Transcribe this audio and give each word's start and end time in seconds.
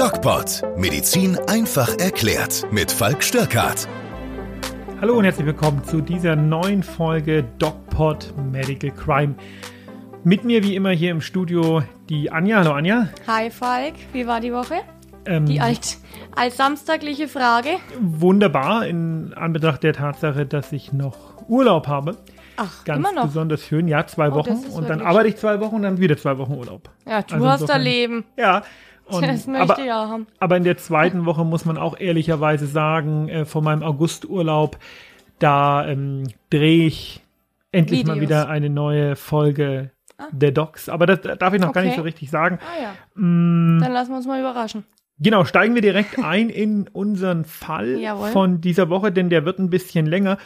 DocPod. 0.00 0.62
Medizin 0.78 1.36
einfach 1.46 1.98
erklärt. 1.98 2.64
Mit 2.72 2.90
Falk 2.90 3.22
Störkart. 3.22 3.86
Hallo 4.98 5.18
und 5.18 5.24
herzlich 5.24 5.44
willkommen 5.44 5.84
zu 5.84 6.00
dieser 6.00 6.36
neuen 6.36 6.82
Folge 6.82 7.44
DocPod 7.58 8.32
Medical 8.50 8.92
Crime. 8.92 9.34
Mit 10.24 10.42
mir 10.46 10.64
wie 10.64 10.74
immer 10.74 10.88
hier 10.92 11.10
im 11.10 11.20
Studio 11.20 11.82
die 12.08 12.32
Anja. 12.32 12.60
Hallo 12.60 12.72
Anja. 12.72 13.10
Hi 13.26 13.50
Falk, 13.50 13.92
wie 14.14 14.26
war 14.26 14.40
die 14.40 14.54
Woche? 14.54 14.76
Ähm, 15.26 15.44
Die 15.44 15.60
alt, 15.60 15.98
als 16.34 16.56
samstagliche 16.56 17.28
Frage. 17.28 17.68
wunderbar 18.00 18.86
in 18.86 19.34
Anbetracht 19.34 19.82
der 19.82 19.92
Tatsache, 19.92 20.46
dass 20.46 20.72
ich 20.72 20.94
noch 20.94 21.46
Urlaub 21.46 21.88
habe. 21.88 22.16
Ach, 22.56 22.84
Ganz 22.86 22.98
immer 22.98 23.12
noch. 23.12 23.26
besonders 23.26 23.60
schön. 23.66 23.86
Ja, 23.86 24.06
zwei 24.06 24.30
Oh, 24.30 24.36
Wochen. 24.36 24.64
Und 24.72 24.88
dann 24.88 25.02
arbeite 25.02 25.28
ich 25.28 25.36
zwei 25.36 25.60
Wochen 25.60 25.74
und 25.76 25.82
dann 25.82 25.98
wieder 26.00 26.16
zwei 26.16 26.38
Wochen 26.38 26.54
Urlaub. 26.54 26.88
Ja, 27.06 27.20
du 27.20 27.34
Also 27.34 27.48
hast 27.50 27.66
da 27.68 27.76
Leben. 27.76 28.24
Ja. 28.38 28.62
Und, 29.10 29.26
Das 29.26 29.46
möchte 29.46 29.62
aber, 29.62 29.78
ich 29.78 29.84
ja 29.86 30.08
haben. 30.08 30.26
aber 30.38 30.56
in 30.56 30.64
der 30.64 30.76
zweiten 30.76 31.24
Woche 31.26 31.44
muss 31.44 31.64
man 31.64 31.76
auch 31.78 31.98
ehrlicherweise 31.98 32.66
sagen, 32.66 33.28
äh, 33.28 33.44
von 33.44 33.64
meinem 33.64 33.82
Augusturlaub, 33.82 34.78
da 35.38 35.86
ähm, 35.88 36.24
drehe 36.50 36.86
ich 36.86 37.22
endlich 37.72 38.04
mal 38.04 38.16
Videos. 38.16 38.28
wieder 38.30 38.48
eine 38.48 38.70
neue 38.70 39.16
Folge 39.16 39.90
der 40.32 40.52
Docs. 40.52 40.88
Aber 40.88 41.06
das 41.06 41.20
darf 41.38 41.54
ich 41.54 41.60
noch 41.60 41.72
gar 41.72 41.80
nicht 41.82 41.92
Okay. 41.92 42.00
so 42.00 42.04
richtig 42.04 42.30
sagen. 42.30 42.58
Ah 42.62 42.82
ja, 42.82 42.92
Mm, 43.14 43.80
dann 43.80 43.92
lassen 43.92 44.10
wir 44.10 44.16
uns 44.16 44.26
mal 44.26 44.38
überraschen. 44.40 44.84
Genau, 45.18 45.44
steigen 45.44 45.74
wir 45.74 45.82
direkt 45.82 46.18
ein 46.22 46.48
in 46.50 46.88
unseren 46.88 47.44
Fall 47.44 47.98
von 48.32 48.60
dieser 48.60 48.88
Woche, 48.90 49.12
denn 49.12 49.28
der 49.30 49.44
wird 49.44 49.58
ein 49.58 49.70
bisschen 49.70 50.06
länger. 50.06 50.38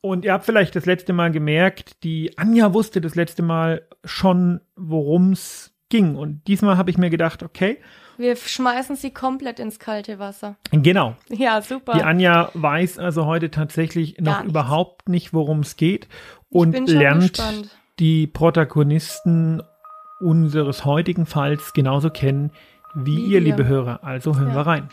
Und 0.00 0.24
ihr 0.24 0.32
habt 0.32 0.44
vielleicht 0.44 0.76
das 0.76 0.86
letzte 0.86 1.12
Mal 1.12 1.30
gemerkt, 1.32 2.04
die 2.04 2.36
Anja 2.38 2.72
wusste 2.74 3.00
das 3.00 3.14
letzte 3.16 3.42
Mal 3.42 3.82
schon, 4.04 4.60
worum 4.76 5.32
es 5.32 5.72
ging. 5.88 6.16
Und 6.16 6.46
diesmal 6.46 6.76
habe 6.76 6.90
ich 6.90 6.98
mir 6.98 7.10
gedacht, 7.10 7.42
okay, 7.42 7.78
Wir 8.16 8.36
schmeißen 8.36 8.96
sie 8.96 9.10
komplett 9.12 9.58
ins 9.60 9.78
kalte 9.78 10.18
Wasser. 10.18 10.56
genau. 10.72 11.14
Ja, 11.28 11.60
super. 11.62 11.92
Die 11.94 12.02
Anja 12.02 12.50
weiß 12.54 12.98
also 12.98 13.26
heute 13.26 13.50
tatsächlich 13.50 14.18
noch 14.18 14.44
überhaupt 14.44 15.08
nicht, 15.08 15.32
worum 15.32 15.60
es 15.60 15.76
geht 15.76 16.08
und 16.50 16.88
lernt 16.88 17.34
gespannt. 17.34 17.70
die 17.98 18.26
Protagonisten 18.26 19.62
unseres 20.20 20.84
heutigen 20.84 21.26
Falls 21.26 21.72
genauso 21.72 22.10
kennen 22.10 22.50
wie, 22.94 23.16
Wie 23.18 23.20
ihr, 23.24 23.28
ihr. 23.34 23.40
liebe 23.40 23.66
Hörer. 23.66 24.02
Also 24.02 24.36
hören 24.36 24.48
Ja. 24.48 24.54
wir 24.56 24.66
rein. 24.66 24.88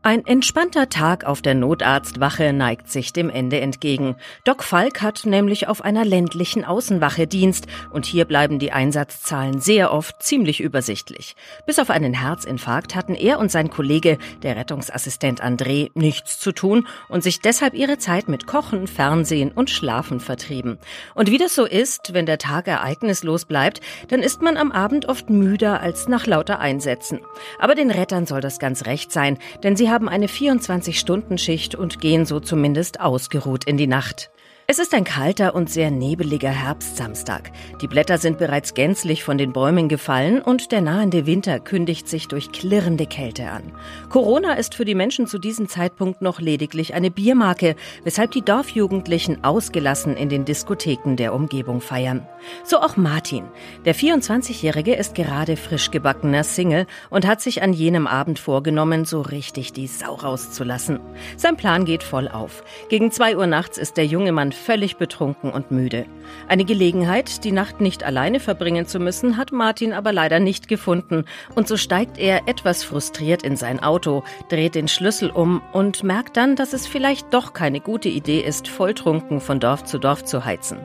Ein 0.00 0.24
entspannter 0.24 0.88
Tag 0.88 1.24
auf 1.24 1.42
der 1.42 1.56
Notarztwache 1.56 2.52
neigt 2.52 2.88
sich 2.88 3.12
dem 3.12 3.28
Ende 3.30 3.60
entgegen. 3.60 4.14
Doc 4.44 4.62
Falk 4.62 5.02
hat 5.02 5.26
nämlich 5.26 5.66
auf 5.66 5.82
einer 5.82 6.04
ländlichen 6.04 6.64
Außenwache 6.64 7.26
Dienst 7.26 7.66
und 7.90 8.06
hier 8.06 8.24
bleiben 8.24 8.60
die 8.60 8.70
Einsatzzahlen 8.70 9.60
sehr 9.60 9.92
oft 9.92 10.22
ziemlich 10.22 10.60
übersichtlich. 10.60 11.34
Bis 11.66 11.80
auf 11.80 11.90
einen 11.90 12.14
Herzinfarkt 12.14 12.94
hatten 12.94 13.16
er 13.16 13.40
und 13.40 13.50
sein 13.50 13.70
Kollege, 13.70 14.18
der 14.44 14.54
Rettungsassistent 14.54 15.42
André, 15.42 15.90
nichts 15.94 16.38
zu 16.38 16.52
tun 16.52 16.86
und 17.08 17.24
sich 17.24 17.40
deshalb 17.40 17.74
ihre 17.74 17.98
Zeit 17.98 18.28
mit 18.28 18.46
Kochen, 18.46 18.86
Fernsehen 18.86 19.50
und 19.50 19.68
Schlafen 19.68 20.20
vertrieben. 20.20 20.78
Und 21.16 21.28
wie 21.28 21.38
das 21.38 21.56
so 21.56 21.66
ist, 21.66 22.14
wenn 22.14 22.24
der 22.24 22.38
Tag 22.38 22.68
ereignislos 22.68 23.46
bleibt, 23.46 23.80
dann 24.06 24.22
ist 24.22 24.42
man 24.42 24.58
am 24.58 24.70
Abend 24.70 25.08
oft 25.08 25.28
müder 25.28 25.80
als 25.80 26.06
nach 26.06 26.26
lauter 26.26 26.60
Einsätzen. 26.60 27.18
Aber 27.58 27.74
den 27.74 27.90
Rettern 27.90 28.26
soll 28.26 28.40
das 28.40 28.60
ganz 28.60 28.86
recht 28.86 29.10
sein, 29.10 29.38
denn 29.64 29.76
sie 29.76 29.87
haben 29.88 30.08
eine 30.08 30.26
24-Stunden-Schicht 30.26 31.74
und 31.74 32.00
gehen 32.00 32.26
so 32.26 32.40
zumindest 32.40 33.00
ausgeruht 33.00 33.64
in 33.64 33.76
die 33.76 33.86
Nacht. 33.86 34.30
Es 34.70 34.78
ist 34.78 34.92
ein 34.92 35.04
kalter 35.04 35.54
und 35.54 35.70
sehr 35.70 35.90
nebeliger 35.90 36.50
Herbstsamstag. 36.50 37.52
Die 37.80 37.86
Blätter 37.86 38.18
sind 38.18 38.36
bereits 38.36 38.74
gänzlich 38.74 39.24
von 39.24 39.38
den 39.38 39.54
Bäumen 39.54 39.88
gefallen 39.88 40.42
und 40.42 40.72
der 40.72 40.82
nahende 40.82 41.24
Winter 41.24 41.58
kündigt 41.58 42.06
sich 42.06 42.28
durch 42.28 42.52
klirrende 42.52 43.06
Kälte 43.06 43.48
an. 43.50 43.72
Corona 44.10 44.52
ist 44.52 44.74
für 44.74 44.84
die 44.84 44.94
Menschen 44.94 45.26
zu 45.26 45.38
diesem 45.38 45.70
Zeitpunkt 45.70 46.20
noch 46.20 46.38
lediglich 46.38 46.92
eine 46.92 47.10
Biermarke, 47.10 47.76
weshalb 48.04 48.32
die 48.32 48.42
Dorfjugendlichen 48.42 49.42
ausgelassen 49.42 50.18
in 50.18 50.28
den 50.28 50.44
Diskotheken 50.44 51.16
der 51.16 51.32
Umgebung 51.32 51.80
feiern. 51.80 52.28
So 52.62 52.80
auch 52.80 52.98
Martin. 52.98 53.44
Der 53.86 53.94
24-Jährige 53.94 54.94
ist 54.96 55.14
gerade 55.14 55.56
frisch 55.56 55.90
gebackener 55.90 56.44
Single 56.44 56.86
und 57.08 57.26
hat 57.26 57.40
sich 57.40 57.62
an 57.62 57.72
jenem 57.72 58.06
Abend 58.06 58.38
vorgenommen, 58.38 59.06
so 59.06 59.22
richtig 59.22 59.72
die 59.72 59.86
Sau 59.86 60.12
rauszulassen. 60.12 61.00
Sein 61.38 61.56
Plan 61.56 61.86
geht 61.86 62.02
voll 62.02 62.28
auf. 62.28 62.62
Gegen 62.90 63.10
zwei 63.10 63.34
Uhr 63.34 63.46
nachts 63.46 63.78
ist 63.78 63.96
der 63.96 64.04
junge 64.04 64.32
Mann 64.32 64.52
völlig 64.58 64.96
betrunken 64.96 65.50
und 65.50 65.70
müde. 65.70 66.04
Eine 66.48 66.64
Gelegenheit, 66.64 67.44
die 67.44 67.52
Nacht 67.52 67.80
nicht 67.80 68.04
alleine 68.04 68.40
verbringen 68.40 68.86
zu 68.86 68.98
müssen, 68.98 69.36
hat 69.36 69.52
Martin 69.52 69.92
aber 69.92 70.12
leider 70.12 70.40
nicht 70.40 70.68
gefunden. 70.68 71.24
Und 71.54 71.68
so 71.68 71.76
steigt 71.76 72.18
er 72.18 72.48
etwas 72.48 72.84
frustriert 72.84 73.42
in 73.42 73.56
sein 73.56 73.82
Auto, 73.82 74.24
dreht 74.48 74.74
den 74.74 74.88
Schlüssel 74.88 75.30
um 75.30 75.62
und 75.72 76.02
merkt 76.02 76.36
dann, 76.36 76.56
dass 76.56 76.72
es 76.72 76.86
vielleicht 76.86 77.32
doch 77.32 77.52
keine 77.52 77.80
gute 77.80 78.08
Idee 78.08 78.40
ist, 78.40 78.68
volltrunken 78.68 79.40
von 79.40 79.60
Dorf 79.60 79.84
zu 79.84 79.98
Dorf 79.98 80.24
zu 80.24 80.44
heizen. 80.44 80.78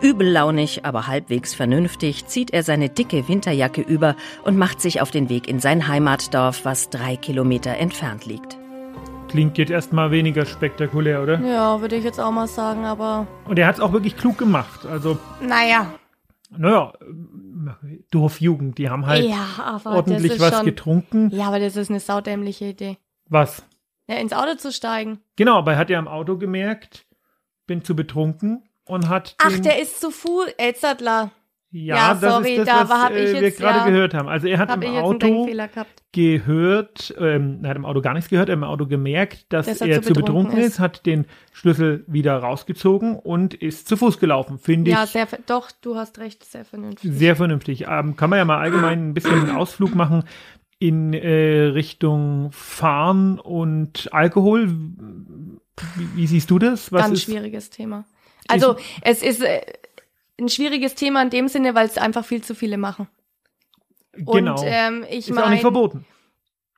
Übellaunig, 0.00 0.84
aber 0.84 1.06
halbwegs 1.06 1.54
vernünftig, 1.54 2.26
zieht 2.26 2.52
er 2.52 2.62
seine 2.62 2.88
dicke 2.88 3.28
Winterjacke 3.28 3.80
über 3.80 4.16
und 4.44 4.58
macht 4.58 4.80
sich 4.80 5.00
auf 5.00 5.10
den 5.10 5.28
Weg 5.28 5.48
in 5.48 5.60
sein 5.60 5.88
Heimatdorf, 5.88 6.64
was 6.64 6.90
drei 6.90 7.16
Kilometer 7.16 7.76
entfernt 7.76 8.26
liegt. 8.26 8.59
Klingt 9.30 9.58
jetzt 9.58 9.70
erstmal 9.70 10.10
weniger 10.10 10.44
spektakulär, 10.44 11.22
oder? 11.22 11.40
Ja, 11.40 11.80
würde 11.80 11.94
ich 11.94 12.02
jetzt 12.02 12.18
auch 12.18 12.32
mal 12.32 12.48
sagen, 12.48 12.84
aber 12.84 13.28
Und 13.46 13.58
er 13.60 13.68
hat 13.68 13.76
es 13.76 13.80
auch 13.80 13.92
wirklich 13.92 14.16
klug 14.16 14.38
gemacht. 14.38 14.84
Also, 14.86 15.18
naja. 15.40 15.94
naja, 16.50 16.92
Dorfjugend, 18.10 18.78
die 18.78 18.90
haben 18.90 19.06
halt 19.06 19.24
ja, 19.24 19.80
ordentlich 19.84 20.40
was 20.40 20.56
schon, 20.56 20.64
getrunken. 20.64 21.30
Ja, 21.30 21.46
aber 21.46 21.60
das 21.60 21.76
ist 21.76 21.90
eine 21.90 22.00
saudämliche 22.00 22.64
Idee. 22.64 22.98
Was? 23.28 23.64
Ja, 24.08 24.16
ins 24.16 24.32
Auto 24.32 24.56
zu 24.56 24.72
steigen. 24.72 25.20
Genau, 25.36 25.58
aber 25.58 25.74
er 25.74 25.78
hat 25.78 25.90
ja 25.90 26.00
im 26.00 26.08
Auto 26.08 26.36
gemerkt, 26.36 27.06
bin 27.68 27.84
zu 27.84 27.94
betrunken 27.94 28.68
und 28.84 29.08
hat 29.08 29.36
Ach, 29.38 29.56
der 29.60 29.80
ist 29.80 30.00
zu 30.00 30.10
Fuß. 30.10 30.54
Etzadler. 30.58 31.30
Ja, 31.72 31.96
ja, 31.96 32.14
das 32.14 32.34
sorry, 32.34 32.54
ist 32.54 32.66
das, 32.66 32.88
da 32.88 32.88
was 32.88 33.10
ich 33.10 33.16
äh, 33.16 33.32
wir 33.34 33.42
jetzt, 33.42 33.58
gerade 33.58 33.78
ja, 33.78 33.84
gehört 33.86 34.14
haben. 34.14 34.28
Also 34.28 34.48
er 34.48 34.58
hat 34.58 34.74
im 34.74 34.82
ich 34.82 34.88
Auto 34.98 35.48
gehört, 36.12 37.14
ähm, 37.18 37.60
er 37.62 37.70
hat 37.70 37.76
im 37.76 37.84
Auto 37.84 38.00
gar 38.00 38.14
nichts 38.14 38.28
gehört, 38.28 38.48
er 38.48 38.52
hat 38.52 38.58
im 38.58 38.64
Auto 38.64 38.86
gemerkt, 38.86 39.46
dass, 39.52 39.66
Dass 39.66 39.80
er, 39.80 39.88
er 39.88 40.02
zu 40.02 40.08
betrunken 40.12 40.24
betrunken 40.24 40.58
ist, 40.58 40.66
ist. 40.74 40.80
hat 40.80 41.06
den 41.06 41.26
Schlüssel 41.52 42.04
wieder 42.08 42.36
rausgezogen 42.38 43.16
und 43.16 43.54
ist 43.54 43.86
zu 43.86 43.96
Fuß 43.96 44.18
gelaufen. 44.18 44.58
Finde 44.58 44.90
Ja, 44.90 45.04
ich 45.04 45.10
sehr, 45.10 45.26
ver- 45.28 45.38
doch, 45.46 45.70
du 45.80 45.94
hast 45.94 46.18
recht, 46.18 46.44
sehr 46.44 46.64
vernünftig. 46.64 47.10
Sehr 47.12 47.36
vernünftig. 47.36 47.86
Ähm, 47.88 48.16
kann 48.16 48.30
man 48.30 48.38
ja 48.40 48.44
mal 48.44 48.58
allgemein 48.58 49.10
ein 49.10 49.14
bisschen 49.14 49.40
einen 49.40 49.56
Ausflug 49.56 49.94
machen 49.94 50.24
in 50.80 51.12
äh, 51.12 51.66
Richtung 51.66 52.48
Fahren 52.52 53.38
und 53.38 54.08
Alkohol. 54.12 54.68
Wie, 55.96 56.16
wie 56.16 56.26
siehst 56.26 56.50
du 56.50 56.58
das? 56.58 56.90
Was 56.90 57.02
Ganz 57.02 57.18
ist, 57.18 57.24
schwieriges 57.24 57.70
Thema. 57.70 58.06
Also, 58.48 58.76
es 59.02 59.22
ist 59.22 59.42
äh, 59.42 59.60
ein 60.40 60.48
schwieriges 60.48 60.94
Thema 60.94 61.22
in 61.22 61.30
dem 61.30 61.48
Sinne, 61.48 61.74
weil 61.74 61.86
es 61.86 61.98
einfach 61.98 62.24
viel 62.24 62.42
zu 62.42 62.54
viele 62.54 62.78
machen. 62.78 63.08
Genau. 64.12 64.54
Und 64.60 64.64
ähm, 64.64 65.04
ich 65.08 65.28
ist 65.28 65.38
auch 65.38 65.50
nicht 65.50 65.60
verboten. 65.60 66.04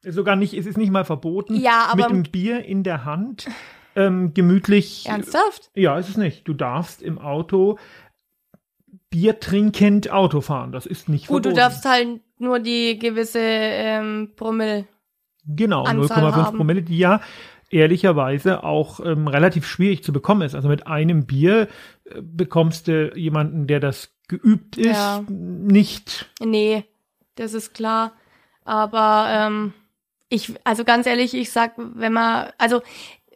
Sogar 0.03 0.37
nicht, 0.37 0.53
es 0.55 0.67
ist 0.67 0.77
nicht 0.77 0.91
mal 0.91 1.05
verboten. 1.05 1.55
Ja, 1.55 1.87
aber- 1.91 2.09
Mit 2.09 2.27
dem 2.27 2.33
Bier 2.33 2.65
in 2.65 2.83
der 2.83 3.05
Hand 3.05 3.49
ähm, 3.95 4.35
gemütlich. 4.35 5.07
ernsthaft? 5.07 5.71
Ja, 5.75 5.99
ist 5.99 6.09
es 6.09 6.17
nicht. 6.17 6.47
Du 6.49 6.55
darfst 6.55 7.03
im 7.03 7.19
Auto 7.19 7.79
Bier 9.11 9.39
trinkend 9.41 10.11
Auto 10.11 10.41
fahren. 10.41 10.73
Das 10.73 10.87
ist 10.87 11.09
nicht 11.09 11.27
Gut, 11.29 11.43
verboten. 11.45 11.55
du 11.55 11.61
darfst 11.61 11.85
halt 11.85 12.21
nur 12.39 12.59
die 12.59 12.99
gewisse 12.99 13.39
ähm, 13.41 14.33
Promille. 14.37 14.87
Genau, 15.47 15.85
Anzahl 15.85 16.25
0,5 16.25 16.33
haben. 16.33 16.57
Promille, 16.57 16.83
die 16.83 16.99
ja 16.99 17.21
ehrlicherweise 17.73 18.65
auch 18.65 19.01
ähm, 19.01 19.27
relativ 19.29 19.67
schwierig 19.67 20.05
zu 20.05 20.13
bekommen 20.13 20.43
ist. 20.43 20.55
Also 20.55 20.69
mit 20.69 20.87
einem 20.87 21.27
Bier 21.27 21.69
äh, 22.05 22.21
bekommst 22.21 22.89
du 22.89 23.13
jemanden, 23.17 23.67
der 23.67 23.81
das 23.81 24.15
geübt 24.29 24.77
ist, 24.77 24.87
Ja. 24.97 25.25
nicht. 25.29 26.31
Nee, 26.41 26.85
das 27.35 27.55
ist 27.55 27.75
klar. 27.75 28.13
Aber 28.65 29.27
ähm, 29.29 29.73
ich, 30.29 30.55
also 30.65 30.85
ganz 30.85 31.07
ehrlich, 31.07 31.35
ich 31.35 31.51
sag, 31.51 31.75
wenn 31.77 32.13
man, 32.13 32.51
also 32.59 32.83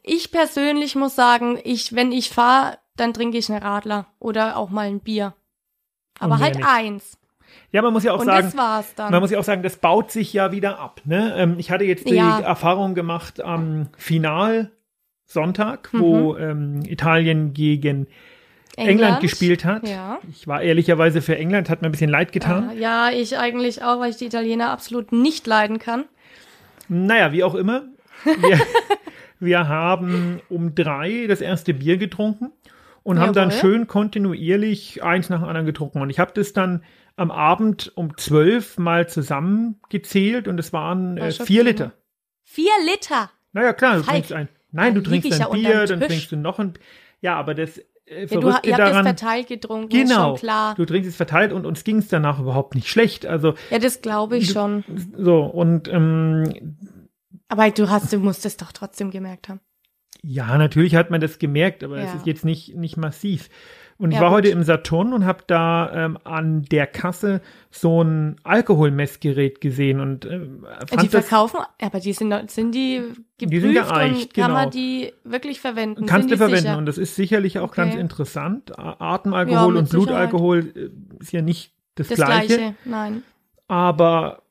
ich 0.03 0.31
persönlich 0.31 0.95
muss 0.95 1.17
sagen, 1.17 1.59
ich, 1.65 1.95
wenn 1.95 2.13
ich 2.13 2.31
fahre, 2.31 2.79
dann 2.97 3.13
trinke 3.13 3.37
ich 3.37 3.51
eine 3.51 3.63
Radler 3.63 4.07
oder 4.19 4.57
auch 4.57 4.71
mal 4.71 4.87
ein 4.87 5.01
Bier. 5.01 5.35
Aber 6.19 6.39
halt 6.39 6.57
nicht. 6.57 6.67
eins. 6.67 7.19
Ja, 7.73 7.83
man 7.83 7.93
muss 7.93 8.05
ja 8.05 8.13
auch 8.13 8.21
Und 8.21 8.27
sagen, 8.27 8.47
das 8.47 8.57
war's 8.57 8.95
dann. 8.95 9.11
man 9.13 9.21
muss 9.21 9.31
ja 9.31 9.39
auch 9.39 9.45
sagen, 9.45 9.63
das 9.63 9.77
baut 9.77 10.11
sich 10.11 10.33
ja 10.33 10.53
wieder 10.53 10.79
ab. 10.79 11.01
Ne? 11.05 11.35
Ähm, 11.37 11.55
ich 11.59 11.71
hatte 11.71 11.85
jetzt 11.85 12.09
die 12.09 12.15
Ja. 12.15 12.41
Erfahrung 12.41 12.95
gemacht 12.95 13.41
am 13.43 13.89
Finalsonntag, 13.99 15.91
wo 15.93 16.35
Mhm. 16.35 16.39
ähm, 16.41 16.83
Italien 16.87 17.53
gegen 17.53 18.07
England. 18.77 19.21
gespielt 19.21 19.65
hat. 19.65 19.89
Ja. 19.89 20.19
Ich 20.31 20.47
war 20.47 20.61
ehrlicherweise 20.63 21.23
für 21.23 21.37
England, 21.37 21.71
hat 21.71 21.81
mir 21.83 21.89
ein 21.89 21.93
bisschen 21.93 22.11
leid 22.11 22.33
getan. 22.33 22.71
Ah, 22.71 22.75
Ja, 22.75 23.11
ich 23.11 23.39
eigentlich 23.39 23.83
auch, 23.83 24.01
weil 24.01 24.11
ich 24.11 24.17
die 24.17 24.27
Italiener 24.27 24.71
absolut 24.71 25.13
nicht 25.13 25.47
leiden 25.47 25.79
kann. 25.79 26.05
Naja, 26.89 27.33
wie 27.33 27.43
auch 27.43 27.55
immer. 27.55 27.85
Wir, 28.25 28.61
wir 29.41 29.69
haben 29.69 30.41
um 30.51 30.75
drei 30.75 31.27
das 31.27 31.41
erste 31.41 31.73
Bier 31.75 31.97
getrunken 31.97 32.53
und 33.03 33.19
haben 33.19 33.33
dann 33.33 33.49
Jawohl. 33.51 33.61
schön 33.61 33.87
kontinuierlich 33.87 35.03
eins 35.03 35.31
nach 35.31 35.41
dem 35.41 35.49
anderen 35.49 35.67
getrunken. 35.67 36.01
Und 36.03 36.11
ich 36.11 36.19
habe 36.19 36.33
das 36.35 36.53
dann 36.53 36.83
am 37.17 37.31
Abend 37.31 37.93
um 37.97 38.17
zwölf 38.17 38.79
mal 38.79 39.09
zusammengezählt 39.09 40.49
und 40.49 40.59
es 40.61 40.73
waren 40.73 41.19
War 41.19 41.29
äh, 41.29 41.33
vier 41.33 41.65
Liter. 41.65 41.93
Vier 42.45 42.73
Liter. 42.85 43.31
Naja, 43.53 43.73
klar, 43.73 43.97
du 43.97 44.03
Falk, 44.03 44.15
trinkst 44.15 44.33
ein. 44.33 44.49
Nein, 44.71 44.95
da 44.95 45.01
du 45.01 45.09
trinkst 45.09 45.41
ein 45.41 45.51
Bier, 45.53 45.87
dann 45.87 46.01
trinkst 46.01 46.31
du 46.31 46.37
noch 46.37 46.59
ein. 46.59 46.75
Ja, 47.23 47.37
aber 47.37 47.55
das 47.55 47.79
äh, 48.05 48.27
Ja, 48.27 48.41
du, 48.41 48.49
ihr 48.49 48.53
habt 48.53 48.67
daran. 48.67 49.05
das 49.07 49.21
verteilt 49.21 49.49
getrunken, 49.49 49.89
genau, 49.89 50.31
schon 50.37 50.41
klar. 50.41 50.75
du 50.75 50.85
trinkst 50.85 51.09
es 51.11 51.17
verteilt 51.17 51.53
und 51.53 51.65
uns 51.65 51.83
ging 51.85 51.99
es 51.99 52.09
danach 52.09 52.39
überhaupt 52.39 52.75
nicht 52.75 52.89
schlecht. 52.89 53.25
Also 53.27 53.55
Ja, 53.71 53.79
das 53.79 54.03
glaube 54.03 54.37
ich 54.37 54.51
schon. 54.51 54.85
so 55.17 55.41
und 55.45 55.89
ähm, 55.89 56.77
Aber 57.49 57.71
du 57.71 57.89
hast, 57.89 58.13
du 58.13 58.19
musst 58.19 58.45
es 58.45 58.57
doch 58.59 58.73
trotzdem 58.73 59.11
gemerkt 59.11 59.49
haben. 59.49 59.61
Ja, 60.23 60.59
natürlich 60.59 60.95
hat 60.97 61.11
man 61.11 61.21
das 61.21 61.39
gemerkt, 61.39 61.83
aber 61.85 61.99
es 61.99 62.11
Ja. 62.11 62.17
ist 62.17 62.27
jetzt 62.27 62.45
nicht, 62.45 62.75
nicht 62.77 62.97
massiv. 62.97 63.49
Und 63.99 64.11
ich 64.11 64.17
Ja, 64.17 64.23
war 64.23 64.29
gut. 64.29 64.39
heute 64.39 64.49
im 64.51 64.63
Saturn 64.63 65.13
und 65.15 65.25
habe 65.25 65.45
da 65.47 65.91
ähm, 66.05 66.19
an 66.25 66.63
der 66.65 66.87
Kasse 66.87 67.41
so 67.71 68.03
ein 68.03 68.37
Alkoholmessgerät 68.45 69.61
gesehen 69.63 70.01
und 70.01 70.27
ähm, 70.27 70.67
die 70.91 70.97
fand 70.97 71.15
das, 71.15 71.27
verkaufen, 71.29 71.61
aber 71.81 72.01
die 72.01 72.13
sind, 72.13 72.51
sind 72.51 72.75
die 72.75 73.03
geprüft 73.39 73.53
Die 73.53 73.61
sind 73.61 73.75
geeicht, 73.75 73.89
und 74.27 74.35
kann 74.35 74.45
genau. 74.49 74.55
man 74.61 74.71
die 74.71 75.13
wirklich 75.25 75.61
verwenden? 75.61 76.05
kannst 76.07 76.29
du 76.29 76.35
die 76.35 76.39
verwenden 76.39 76.63
Sicher? 76.63 76.79
und 76.79 76.87
das 76.87 76.99
ist 76.99 77.15
sicherlich 77.17 77.59
auch 77.59 77.69
Okay. 77.71 77.83
ganz 77.83 77.95
interessant. 77.95 78.79
Atemalkohol 78.79 79.75
Ja, 79.75 79.79
und 79.81 79.89
Blutalkohol 79.89 80.73
äh, 80.77 80.91
ist 81.21 81.33
ja 81.33 81.41
nicht 81.43 81.73
das, 81.95 82.09
das 82.09 82.17
Gleiche, 82.17 82.47
gleiche. 82.57 82.75
Nein. 82.85 83.23
aber 83.67 84.43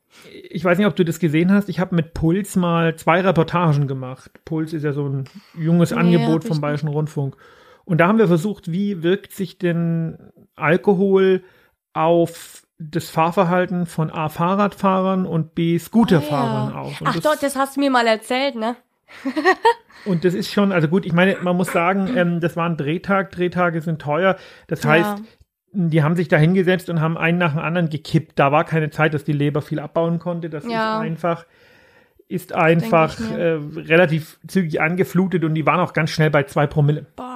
ich 0.50 0.63
weiß 0.63 0.77
nicht, 0.77 0.88
ob 0.88 0.95
du 0.95 1.03
das 1.03 1.19
gesehen 1.19 1.51
hast. 1.51 1.68
Ich 1.69 1.80
habe 1.81 1.94
mit 1.94 2.13
Puls 2.13 2.56
mal 2.56 2.95
zwei 2.95 3.19
Reportagen 3.21 3.86
gemacht. 3.86 4.31
Puls 4.45 4.71
ist 4.74 4.83
ja 4.83 4.94
so 4.94 5.07
ein 5.07 5.25
junges 5.59 5.92
Nee, 5.92 5.97
Angebot 5.97 6.45
vom. 6.45 6.62
Bayerischen 6.62 6.88
Rundfunk. 6.88 7.36
Und 7.86 8.00
da 8.00 8.08
haben 8.08 8.18
wir 8.18 8.28
versucht, 8.28 8.72
wie 8.72 9.04
wirkt 9.04 9.32
sich 9.32 9.58
denn 9.58 10.18
Alkohol 10.56 11.44
auf 11.94 12.64
das 12.78 13.10
Fahrverhalten 13.10 13.86
von 13.86 14.10
A 14.12 14.28
Fahrradfahrern 14.28 15.26
und 15.26 15.56
B 15.56 15.78
Scooterfahrern 15.78 16.68
Ah, 16.70 16.76
ja. 16.76 16.82
aus. 16.82 17.00
Und 17.02 17.08
Ach 17.08 17.14
das, 17.14 17.24
doch, 17.24 17.36
das 17.40 17.56
hast 17.56 17.78
du 17.78 17.80
mir 17.82 17.90
mal 17.90 18.06
erzählt, 18.08 18.56
ne? 18.56 18.76
und 20.06 20.26
das 20.26 20.34
ist 20.34 20.52
schon, 20.52 20.72
also 20.72 20.88
gut, 20.88 21.06
ich 21.06 21.14
meine, 21.14 21.38
man 21.42 21.56
muss 21.56 21.72
sagen, 21.72 22.10
ähm, 22.18 22.40
das 22.42 22.58
war 22.58 22.68
ein 22.68 22.76
Drehtag. 22.76 23.32
Drehtage 23.32 23.82
sind 23.82 24.02
teuer. 24.02 24.36
Das 24.68 24.84
heißt, 24.84 25.20
Ja. 25.20 25.24
die 25.72 26.04
haben 26.04 26.16
sich 26.16 26.28
da 26.28 26.38
hingesetzt 26.38 26.90
und 26.90 27.00
haben 27.02 27.18
einen 27.18 27.38
nach 27.38 27.52
dem 27.54 27.60
anderen 27.62 27.90
gekippt. 27.90 28.34
Da 28.40 28.52
war 28.52 28.66
keine 28.66 28.90
Zeit, 28.90 29.14
dass 29.14 29.24
die 29.24 29.31
Leber 29.34 29.62
viel 29.62 29.80
abbauen 29.80 30.20
konnte. 30.20 30.50
Das 30.50 30.66
Ja. 30.66 30.98
ist 30.98 31.06
einfach, 31.06 31.46
ist 32.28 32.52
einfach 32.54 33.18
äh, 33.31 33.60
relativ 33.76 34.40
zügig 34.48 34.81
angeflutet 34.81 35.44
und 35.46 35.54
die 35.54 35.66
waren 35.66 35.80
auch 35.80 35.94
ganz 35.94 36.10
schnell 36.10 36.31
bei 36.31 36.44
zwei 36.44 36.66
Promille. 36.68 37.06
Boah. 37.16 37.35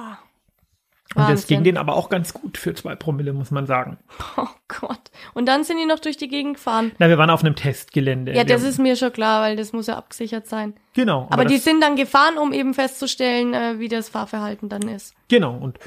Und 1.16 1.28
das 1.28 1.46
ging 1.48 1.58
Wahnsinn. 1.58 1.64
denen 1.64 1.76
aber 1.76 1.96
auch 1.96 2.08
ganz 2.08 2.32
gut 2.32 2.56
für 2.56 2.72
zwei 2.72 2.94
Promille, 2.94 3.32
muss 3.32 3.50
man 3.50 3.66
sagen. 3.66 3.98
Oh 4.36 4.46
Gott. 4.68 5.10
Und 5.34 5.46
dann 5.46 5.64
sind 5.64 5.78
die 5.78 5.86
noch 5.86 5.98
durch 5.98 6.16
die 6.16 6.28
Gegend 6.28 6.54
gefahren. 6.54 6.92
Na, 6.98 7.08
wir 7.08 7.18
waren 7.18 7.30
auf 7.30 7.42
einem 7.42 7.56
Testgelände. 7.56 8.32
Ja, 8.32 8.44
das 8.44 8.62
ist 8.62 8.78
mir 8.78 8.94
schon 8.94 9.12
klar, 9.12 9.42
weil 9.42 9.56
das 9.56 9.72
muss 9.72 9.88
ja 9.88 9.96
abgesichert 9.96 10.46
sein. 10.46 10.74
genau. 10.94 11.26
Aber, 11.30 11.44
die 11.44 11.56
das, 11.56 11.64
sind 11.64 11.82
dann 11.82 11.96
gefahren, 11.96 12.38
um 12.38 12.52
eben 12.52 12.72
festzustellen, 12.74 13.54
äh, 13.54 13.80
wie 13.80 13.88
das 13.88 14.08
Fahrverhalten 14.08 14.68
dann 14.68 14.82
ist. 14.82 15.14
genau 15.28 15.56
und 15.56 15.78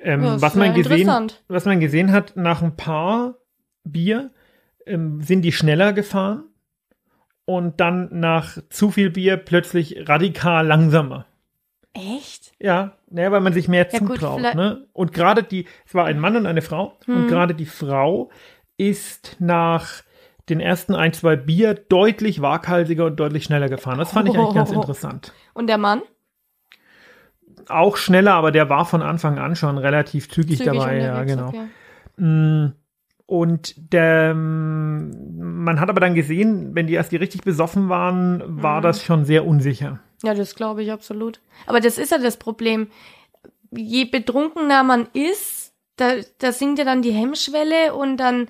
ähm, 0.00 0.22
Ja, 0.24 0.40
was 0.40 0.54
man 0.54 0.72
gesehen, 0.74 1.32
was 1.48 1.64
man 1.66 1.80
gesehen 1.80 2.12
hat, 2.12 2.36
nach 2.36 2.62
ein 2.62 2.76
paar 2.76 3.34
Bier 3.84 4.30
ähm, 4.86 5.20
sind 5.22 5.42
die 5.42 5.52
schneller 5.52 5.92
gefahren 5.92 6.44
und 7.44 7.80
dann 7.80 8.08
nach 8.12 8.58
zu 8.70 8.90
viel 8.90 9.10
Bier 9.10 9.36
plötzlich 9.36 10.08
radikal 10.08 10.66
langsamer. 10.66 11.26
Echt? 11.92 12.43
Ja, 12.60 12.92
naja, 13.10 13.32
weil 13.32 13.40
man 13.40 13.52
sich 13.52 13.68
mehr 13.68 13.86
Ja, 13.90 13.98
gut, 13.98 14.16
zutraut. 14.18 14.38
vielleicht- 14.38 14.56
ne? 14.56 14.86
Und 14.92 15.12
gerade 15.12 15.42
die, 15.42 15.66
es 15.86 15.94
war 15.94 16.04
ein 16.06 16.18
Mann 16.20 16.36
und 16.36 16.46
eine 16.46 16.62
Frau, 16.62 16.96
Hm. 17.06 17.16
und 17.16 17.28
gerade 17.28 17.54
die 17.54 17.66
Frau 17.66 18.30
ist 18.76 19.36
nach 19.40 20.02
den 20.48 20.60
ersten 20.60 20.94
ein, 20.94 21.12
zwei 21.12 21.36
Bier 21.36 21.74
deutlich 21.74 22.42
waghalsiger 22.42 23.06
und 23.06 23.16
deutlich 23.18 23.44
schneller 23.44 23.68
gefahren. 23.68 23.98
Das 23.98 24.12
fand 24.12 24.28
ich 24.28 24.36
eigentlich 24.36 24.54
ganz 24.54 24.70
Oh. 24.70 24.74
interessant. 24.74 25.32
Und 25.54 25.68
der 25.68 25.78
Mann? 25.78 26.02
Auch 27.68 27.96
schneller, 27.96 28.34
aber 28.34 28.50
der 28.52 28.68
war 28.68 28.84
von 28.84 29.00
Anfang 29.02 29.38
an 29.38 29.56
schon 29.56 29.78
relativ 29.78 30.28
zügig, 30.30 30.58
Zügig 30.58 30.72
dabei, 30.74 30.98
ja, 30.98 31.22
genau. 31.24 31.48
okay. 31.48 31.62
Mm, 32.18 32.72
Und 33.26 33.74
der, 33.94 34.34
mm, 34.34 35.62
man 35.64 35.80
hat 35.80 35.88
aber 35.88 35.98
dann 36.00 36.14
gesehen, 36.14 36.74
wenn 36.74 36.86
die 36.86 36.92
erst 36.92 37.10
die 37.10 37.16
richtig 37.16 37.40
besoffen 37.40 37.88
waren, 37.88 38.42
war 38.62 38.78
Mhm. 38.80 38.82
das 38.82 39.02
schon 39.02 39.24
sehr 39.24 39.46
unsicher. 39.46 40.00
Ja, 40.22 40.34
das 40.34 40.54
glaube 40.54 40.82
ich 40.82 40.92
absolut. 40.92 41.40
Aber 41.66 41.80
das 41.80 41.98
ist 41.98 42.10
ja 42.10 42.18
das 42.18 42.36
Problem. 42.36 42.88
Je 43.70 44.04
betrunkener 44.04 44.82
man 44.82 45.08
ist, 45.12 45.72
da, 45.96 46.14
da 46.38 46.52
sinkt 46.52 46.78
ja 46.78 46.84
dann 46.84 47.02
die 47.02 47.12
Hemmschwelle 47.12 47.94
und 47.94 48.16
dann 48.18 48.48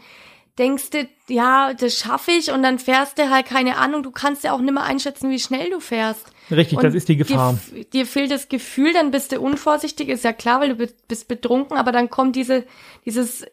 denkst 0.58 0.90
du, 0.90 1.08
ja, 1.28 1.75
das 1.75 1.96
schaffe 1.99 2.31
ich 2.31 2.52
und 2.52 2.62
dann 2.62 2.78
fährst 2.78 3.19
du 3.19 3.31
halt 3.31 3.46
keine 3.46 3.76
Ahnung. 3.76 4.02
Du 4.02 4.11
kannst 4.11 4.44
ja 4.44 4.52
auch 4.52 4.61
nicht 4.61 4.72
mehr 4.72 4.84
einschätzen, 4.84 5.31
wie 5.31 5.38
schnell 5.38 5.70
du 5.70 5.81
fährst. 5.81 6.26
Richtig, 6.50 6.78
Und 6.78 6.84
das 6.84 6.94
ist 6.94 7.08
die 7.08 7.16
Gefahr. 7.16 7.58
Dir, 7.72 7.84
dir 7.84 8.06
fehlt 8.06 8.31
das 8.31 8.49
Gefühl, 8.49 8.93
dann 8.93 9.11
bist 9.11 9.32
du 9.32 9.40
unvorsichtig, 9.40 10.08
ist 10.08 10.25
ja 10.25 10.32
klar, 10.32 10.61
weil 10.61 10.76
du 10.76 10.87
bist 11.08 11.26
betrunken, 11.26 11.76
aber 11.76 11.90
dann 11.90 12.11
kommt 12.11 12.37
diese, 12.37 12.64
dieses 13.05 13.44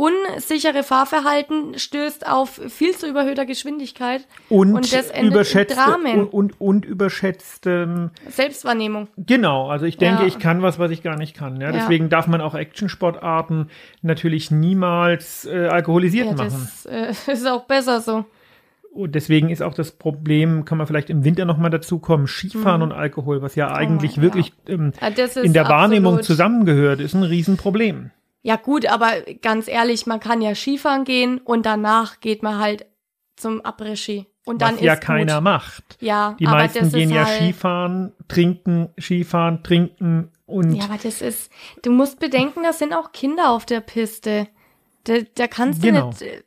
unsichere 0.00 0.82
Fahrverhalten, 0.82 1.78
stößt 1.78 2.26
auf 2.26 2.58
viel 2.68 2.96
zu 2.96 3.06
überhöhter 3.06 3.44
Geschwindigkeit. 3.44 4.26
Und, 4.48 4.74
und 4.74 4.92
das 4.94 5.10
endet 5.10 5.34
überschätzte 5.34 5.74
Dramen. 5.76 6.20
und, 6.20 6.32
und, 6.32 6.60
und 6.60 6.84
überschätzt, 6.86 7.66
ähm, 7.66 8.10
Selbstwahrnehmung. 8.26 9.08
genau, 9.18 9.68
also 9.68 9.84
ich 9.84 9.98
denke, 9.98 10.22
Ja. 10.22 10.26
ich 10.28 10.38
kann 10.38 10.62
was, 10.62 10.78
was 10.78 10.90
ich 10.90 11.02
gar 11.02 11.16
nicht 11.16 11.36
kann. 11.36 11.60
Ja? 11.60 11.66
Ja. 11.66 11.72
Deswegen 11.72 12.08
darf 12.08 12.28
man 12.28 12.40
auch 12.40 12.54
Actionsportarten 12.54 13.68
natürlich 14.00 14.50
niemals 14.50 15.44
äh, 15.44 15.66
alkoholisiert 15.66 16.28
Ja, 16.28 16.32
machen. 16.32 16.68
das 16.84 16.86
äh, 16.86 17.12
ist 17.32 17.46
auch 17.46 17.64
besser 17.64 18.00
so. 18.00 18.24
Und 18.94 19.14
deswegen 19.14 19.50
ist 19.50 19.62
auch 19.62 19.74
das 19.74 19.92
Problem, 19.92 20.64
kann 20.64 20.78
man 20.78 20.86
vielleicht 20.86 21.10
im 21.10 21.24
Winter 21.24 21.44
nochmal 21.44 21.70
dazu 21.70 21.98
kommen, 21.98 22.26
Skifahren 22.26 22.80
und 22.80 22.92
Alkohol, 22.92 23.42
was 23.42 23.54
ja 23.54 23.70
eigentlich 23.70 24.16
ja. 24.16 24.22
wirklich 24.22 24.54
ähm, 24.66 24.92
ist 25.14 25.36
in 25.36 25.52
der 25.52 25.68
Wahrnehmung 25.68 26.22
zusammengehört, 26.22 27.00
ist 27.00 27.14
ein 27.14 27.22
Riesenproblem. 27.22 28.10
Ja 28.42 28.56
gut, 28.56 28.86
aber 28.86 29.20
ganz 29.42 29.68
ehrlich, 29.68 30.06
man 30.06 30.20
kann 30.20 30.40
ja 30.40 30.54
Skifahren 30.54 31.04
gehen 31.04 31.38
und 31.38 31.66
danach 31.66 32.20
geht 32.20 32.42
man 32.42 32.58
halt 32.58 32.86
zum 33.36 33.60
Après-Ski. 33.60 34.26
Und 34.46 34.62
dann 34.62 34.76
was 34.76 34.80
ja 34.80 34.94
ist 34.94 35.02
keiner 35.02 35.36
gut. 35.36 35.44
macht. 35.44 35.98
Ja, 36.00 36.36
Die 36.40 36.46
aber 36.46 36.56
meisten 36.58 36.78
das 36.84 36.92
gehen 36.92 37.10
ist 37.10 37.14
ja 37.14 37.24
halt, 37.26 37.36
Skifahren, 37.36 38.12
trinken, 38.28 38.88
Skifahren, 38.98 39.62
trinken 39.62 40.32
und 40.46 40.74
Ja, 40.74 40.84
aber 40.84 40.96
das 40.96 41.20
ist, 41.20 41.52
du 41.82 41.90
musst 41.92 42.18
bedenken, 42.18 42.62
das 42.62 42.78
sind 42.78 42.94
auch 42.94 43.12
Kinder 43.12 43.50
auf 43.50 43.66
der 43.66 43.80
Piste. 43.80 44.48
Da, 45.04 45.18
da 45.34 45.46
kannst 45.46 45.82
du 45.82 45.88
Genau. 45.88 46.08
nicht, 46.08 46.22
äh, 46.22 46.42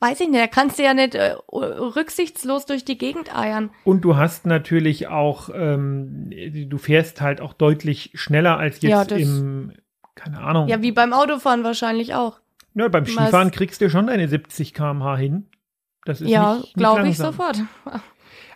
weiß 0.00 0.20
ich 0.20 0.28
nicht, 0.28 0.40
da 0.40 0.46
kannst 0.46 0.78
du 0.78 0.82
ja 0.84 0.92
nicht 0.94 1.14
äh, 1.14 1.34
rücksichtslos 1.50 2.66
durch 2.66 2.84
die 2.84 2.98
Gegend 2.98 3.34
eiern. 3.34 3.70
Und 3.84 4.02
du 4.02 4.16
hast 4.16 4.46
natürlich 4.46 5.08
auch, 5.08 5.48
ähm, 5.54 6.30
du 6.68 6.78
fährst 6.78 7.20
halt 7.20 7.40
auch 7.40 7.54
deutlich 7.54 8.10
schneller 8.14 8.58
als 8.58 8.80
jetzt 8.82 9.10
Ja, 9.10 9.16
im, 9.16 9.72
keine 10.16 10.40
Ahnung. 10.40 10.66
Ja, 10.68 10.82
wie 10.82 10.90
beim 10.92 11.12
Autofahren 11.12 11.62
wahrscheinlich 11.62 12.14
auch. 12.14 12.40
Ja, 12.74 12.88
beim 12.88 13.06
Skifahren 13.06 13.52
kriegst 13.52 13.80
du 13.80 13.88
schon 13.88 14.08
deine 14.08 14.26
70 14.28 14.74
km/h 14.74 15.16
hin. 15.16 15.46
Das 16.04 16.20
ist 16.20 16.28
Ja, 16.28 16.58
glaube 16.74 17.08
ich 17.08 17.16
sofort. 17.16 17.58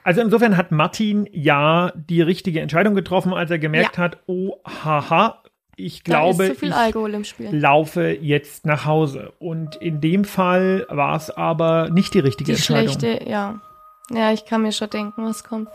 Also 0.03 0.21
insofern 0.21 0.57
hat 0.57 0.73
Martin 0.73 1.29
ja 1.33 1.93
die 1.95 2.23
richtige 2.23 2.61
Entscheidung 2.61 2.95
getroffen, 2.95 3.33
als 3.35 3.51
er 3.51 3.59
gemerkt 3.59 3.99
hat, 3.99 4.19
oh, 4.27 4.57
haha, 4.85 5.43
ich 5.77 6.03
Da 6.03 6.21
glaube, 6.21 6.49
ich 6.49 6.73
Alkohol 6.75 7.15
im 7.15 7.25
Spiel. 7.25 7.49
laufe 7.55 8.09
jetzt 8.21 8.67
nach 8.67 8.85
Hause. 8.85 9.33
Und 9.39 9.77
in 9.77 10.01
dem 10.01 10.25
Fall 10.25 10.87
war 10.91 11.17
es 11.17 11.31
aber 11.31 11.89
nicht 11.91 12.13
die 12.15 12.19
richtige 12.21 12.53
Die 12.53 12.57
Entscheidung. 12.57 12.99
schlechte, 12.99 13.29
ja. 13.29 13.61
Ja, 14.11 14.33
ich 14.33 14.45
kann 14.45 14.63
mir 14.63 14.73
schon 14.73 14.91
denken, 14.91 15.25
was 15.25 15.45
kommt. 15.45 15.69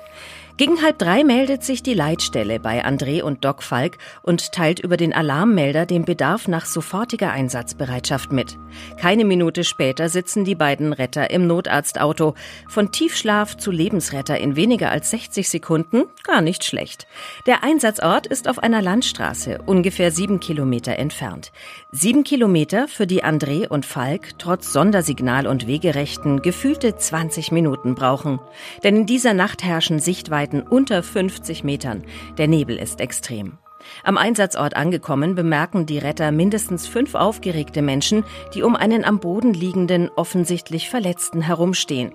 Gegen 0.58 0.82
halb 0.82 1.00
drei 1.00 1.26
meldet 1.26 1.66
sich 1.66 1.84
die 1.84 1.94
Leitstelle 1.94 2.62
bei 2.62 2.86
André 2.86 3.22
und 3.22 3.44
Doc 3.44 3.62
Falk 3.62 3.98
und 4.22 4.54
teilt 4.54 4.80
über 4.80 4.96
den 4.96 5.12
Alarmmelder 5.12 5.86
den 5.86 6.06
Bedarf 6.06 6.48
nach 6.48 6.66
sofortiger 6.66 7.30
Einsatzbereitschaft 7.30 8.32
mit. 8.32 8.58
Keine 8.98 9.26
Minute 9.26 9.66
später 9.66 10.08
sitzen 10.08 10.46
die 10.46 10.56
beiden 10.56 10.94
Retter 10.94 11.30
im 11.30 11.46
Notarztauto. 11.46 12.36
Von 12.70 12.94
Tiefschlaf 12.94 13.58
zu 13.58 13.70
Lebensretter 13.70 14.38
in 14.38 14.56
weniger 14.56 14.92
als 14.92 15.12
60 15.12 15.50
Sekunden? 15.50 16.04
Gar 16.24 16.40
nicht 16.40 16.64
schlecht. 16.64 17.06
Der 17.48 17.66
Einsatzort 17.66 18.26
ist 18.26 18.48
auf 18.48 18.60
einer 18.60 18.82
Landstraße, 18.82 19.60
ungefähr 19.66 20.10
sieben 20.10 20.40
Kilometer 20.40 20.98
entfernt. 20.98 21.52
Sieben 21.92 22.24
Kilometer, 22.24 22.88
für 22.88 23.08
die 23.08 23.26
André 23.26 23.68
und 23.68 23.86
Falk 23.86 24.40
trotz 24.40 24.72
Sondersignal 24.72 25.48
und 25.48 25.68
Wegerechten 25.68 26.42
gefühlte 26.42 26.96
20 26.96 27.52
Minuten 27.52 27.94
brauchen. 27.94 28.40
Denn 28.86 28.96
in 28.96 29.06
dieser 29.06 29.34
Nacht 29.34 29.62
herrschen 29.62 30.00
Sichtweiten 30.46 30.62
unter 30.62 31.02
50 31.02 31.64
Metern. 31.64 32.04
Der 32.38 32.48
Nebel 32.48 32.78
ist 32.78 33.02
extrem. 33.02 33.58
Am 34.04 34.18
Einsatzort 34.18 34.76
angekommen 34.76 35.36
bemerken 35.36 35.86
die 35.86 36.00
Retter 36.00 36.32
mindestens 36.32 36.88
fünf 36.88 37.14
aufgeregte 37.14 37.82
Menschen, 37.82 38.24
die 38.54 38.64
um 38.64 38.76
einen 38.76 39.06
am 39.06 39.20
Boden 39.20 39.54
liegenden, 39.54 40.10
offensichtlich 40.16 40.90
Verletzten 40.90 41.42
herumstehen. 41.42 42.12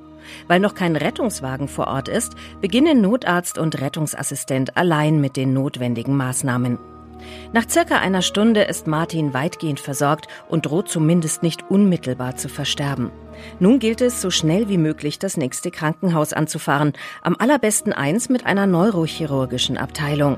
Weil 0.48 0.60
noch 0.60 0.74
kein 0.74 0.96
Rettungswagen 0.96 1.68
vor 1.68 1.86
Ort 1.86 2.08
ist, 2.08 2.34
beginnen 2.60 3.00
Notarzt 3.00 3.56
und 3.58 3.80
Rettungsassistent 3.80 4.76
allein 4.76 5.20
mit 5.20 5.36
den 5.36 5.52
notwendigen 5.52 6.16
Maßnahmen. 6.16 6.78
Nach 7.52 7.68
circa 7.68 7.98
einer 7.98 8.22
Stunde 8.22 8.62
ist 8.62 8.86
Martin 8.86 9.34
weitgehend 9.34 9.80
versorgt 9.80 10.26
und 10.48 10.66
droht 10.66 10.88
zumindest 10.88 11.42
nicht 11.42 11.70
unmittelbar 11.70 12.36
zu 12.36 12.48
versterben. 12.48 13.10
Nun 13.58 13.78
gilt 13.78 14.00
es, 14.00 14.20
so 14.20 14.30
schnell 14.30 14.68
wie 14.68 14.78
möglich 14.78 15.18
das 15.18 15.36
nächste 15.36 15.70
Krankenhaus 15.70 16.32
anzufahren, 16.32 16.92
am 17.22 17.36
allerbesten 17.38 17.92
eins 17.92 18.28
mit 18.28 18.46
einer 18.46 18.66
neurochirurgischen 18.66 19.76
Abteilung. 19.76 20.36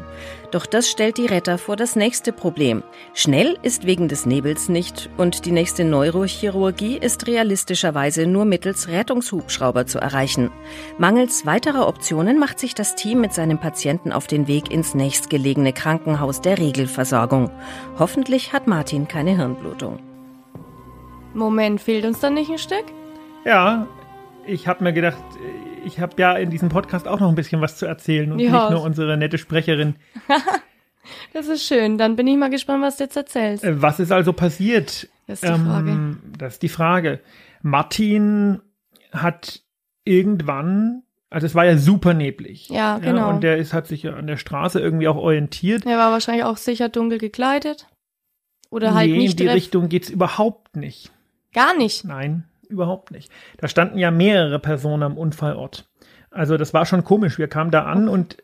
Doch 0.53 0.67
das 0.67 0.91
stellt 0.91 1.17
die 1.17 1.27
Retter 1.27 1.57
vor 1.57 1.77
das 1.77 1.97
nächste 1.97 2.31
Problem. 2.31 2.83
Schnell 3.15 3.59
ist 3.63 3.87
wegen 3.87 4.09
des 4.09 4.27
Nebels 4.27 4.69
nicht 4.69 5.09
und 5.17 5.47
die 5.47 5.51
nächste 5.51 5.85
Neurochirurgie 5.85 6.99
ist 6.99 7.27
realistischerweise 7.27 8.27
nur 8.27 8.45
mittels 8.45 8.89
Rettungshubschrauber 8.89 9.87
zu 9.87 9.99
erreichen. 9.99 10.51
Mangels 10.99 11.47
weiterer 11.47 11.89
Optionen 11.89 12.39
macht 12.39 12.59
sich 12.59 12.75
das 12.75 12.95
Team 12.95 13.21
mit 13.23 13.33
seinem 13.33 13.59
Patienten 13.59 14.13
auf 14.13 14.27
den 14.27 14.47
Weg 14.47 14.71
ins 14.71 14.95
nächstgelegene 14.95 15.73
Krankenhaus 15.73 16.43
der 16.43 16.59
Regelversorgung. 16.59 17.51
Hoffentlich 17.99 18.53
hat 18.53 18.67
Martin 18.67 19.09
keine 19.09 19.35
Hirnblutung. 19.37 20.12
Moment, 21.35 21.81
fehlt 21.81 22.05
uns 22.05 22.21
dann 22.21 22.35
nicht 22.35 22.51
ein 22.51 22.59
Stück? 22.59 22.85
Ja, 23.45 23.87
ich 24.47 24.69
habe 24.69 24.85
mir 24.85 24.93
gedacht, 24.93 25.23
ich 25.85 26.01
habe 26.01 26.15
ja 26.19 26.35
in 26.37 26.51
diesem 26.51 26.69
Podcast 26.69 27.09
auch 27.09 27.21
noch 27.21 27.29
ein 27.29 27.35
bisschen 27.35 27.61
was 27.61 27.77
zu 27.77 27.87
erzählen 27.87 28.31
und 28.33 28.39
Ja. 28.39 28.51
nicht 28.53 28.71
nur 28.71 28.83
unsere 28.83 29.17
nette 29.17 29.39
Sprecherin. 29.39 29.97
Das 31.33 31.49
ist 31.49 31.65
schön. 31.65 31.99
Dann 31.99 32.15
bin 32.15 32.27
ich 32.29 32.37
mal 32.37 32.49
gespannt, 32.49 32.83
was 32.83 32.97
du 32.97 33.05
jetzt 33.05 33.17
erzählst. 33.17 33.65
Äh, 33.65 33.83
Was 33.83 33.99
ist 33.99 34.13
also 34.13 34.33
passiert? 34.33 35.09
Das 35.27 35.43
ist 35.43 35.49
die 35.53 35.59
Frage. 35.59 36.17
Das 36.39 36.53
ist 36.55 36.63
die 36.63 36.69
Frage. 36.69 37.21
Martin 37.63 38.61
hat 39.13 39.63
irgendwann, 40.05 41.03
also 41.31 41.47
es 41.47 41.55
war 41.55 41.65
ja 41.65 41.77
super 41.77 42.15
neblig. 42.15 42.69
Ja, 42.69 42.99
genau. 42.99 43.31
und 43.31 43.43
der 43.43 43.57
ist, 43.57 43.73
hat 43.73 43.87
sich 43.87 44.05
ja 44.05 44.15
an 44.15 44.27
der 44.27 44.37
Straße 44.37 44.79
irgendwie 44.81 45.09
auch 45.09 45.17
orientiert. 45.17 45.85
Er 45.87 45.99
war 45.99 46.13
wahrscheinlich 46.13 46.45
auch 46.45 46.57
sicher 46.57 46.89
dunkel 46.89 47.19
gekleidet. 47.19 47.89
Oder 48.71 48.95
halt 48.95 49.11
nee, 49.11 49.19
nicht 49.19 49.41
in 49.41 49.47
die 49.47 49.53
Richtung 49.53 49.89
geht's 49.89 50.09
überhaupt 50.09 50.77
nicht. 50.77 51.11
Gar 51.53 51.77
nicht. 51.77 52.05
Nein, 52.05 52.45
überhaupt 52.69 53.11
nicht. 53.11 53.31
Da 53.59 53.69
standen 53.69 53.99
ja 53.99 54.11
mehrere 54.11 54.59
Personen 54.59 55.03
am 55.03 55.17
Unfallort. 55.19 55.89
Also 56.31 56.57
das 56.57 56.73
war 56.73 56.87
schon 56.87 57.05
komisch. 57.05 57.39
Wir 57.39 57.49
kamen 57.49 57.71
da 57.71 57.85
an 57.85 58.09
und 58.09 58.39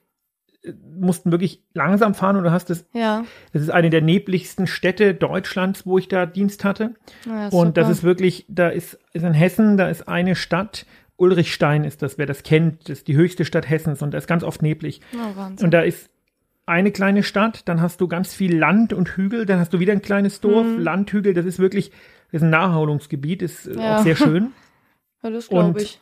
äh, 0.63 0.73
mussten 0.99 1.31
wirklich 1.31 1.63
langsam 1.73 2.15
fahren 2.15 2.37
und 2.37 2.45
du 2.45 2.51
hast 2.53 2.69
es, 2.71 2.87
Ja. 2.93 3.25
das 3.53 3.63
ist 3.63 3.71
eine 3.71 3.89
der 3.91 4.03
nebligsten 4.03 4.67
Städte 4.67 5.15
Deutschlands, 5.15 5.87
wo 5.87 5.97
ich 5.99 6.09
da 6.09 6.27
Dienst 6.27 6.65
hatte. 6.65 6.95
ja 7.27 7.49
Und 7.49 7.77
das 7.77 7.85
super. 7.87 7.93
ist 7.93 8.03
wirklich, 8.03 8.45
da 8.49 8.69
ist, 8.69 8.99
ist 9.15 9.23
in 9.25 9.33
Hessen, 9.35 9.77
da 9.79 9.89
ist 9.89 10.07
eine 10.09 10.37
Stadt, 10.37 10.85
Ulrichstein 11.17 11.83
ist 11.85 12.03
das, 12.03 12.19
wer 12.19 12.27
das 12.27 12.43
kennt, 12.43 12.89
das 12.89 12.99
ist 12.99 13.09
die 13.09 13.17
höchste 13.17 13.45
Stadt 13.45 13.69
Hessens 13.69 14.03
und 14.03 14.13
da 14.13 14.19
ist 14.19 14.27
ganz 14.29 14.45
oft 14.45 14.63
neblig. 14.63 15.01
Oh, 15.15 15.37
Wahnsinn. 15.37 15.65
Und 15.67 15.71
da 15.73 15.81
ist 15.81 16.11
eine 16.67 16.93
kleine 16.93 17.23
Stadt, 17.23 17.63
dann 17.67 17.81
hast 17.81 18.01
du 18.01 18.07
ganz 18.09 18.35
viel 18.35 18.57
Land 18.57 18.93
und 18.93 19.17
Hügel, 19.17 19.47
dann 19.47 19.59
hast 19.59 19.73
du 19.73 19.81
wieder 19.81 19.93
ein 19.95 20.03
kleines 20.03 20.41
Dorf, 20.41 20.67
Mhm. 20.67 20.79
Land, 20.81 21.11
Hügel, 21.13 21.33
das 21.35 21.47
ist 21.47 21.59
wirklich, 21.59 21.91
das 21.91 21.97
ist 22.31 22.43
ein 22.43 22.51
Naherholungsgebiet, 22.51 23.43
ist 23.43 23.67
äh, 23.67 23.75
Ja. 23.75 23.99
auch 23.99 24.03
sehr 24.03 24.17
schön. 24.17 24.53
ja, 25.23 25.31
das 25.31 25.49
glaube 25.49 25.83
ich. 25.83 26.01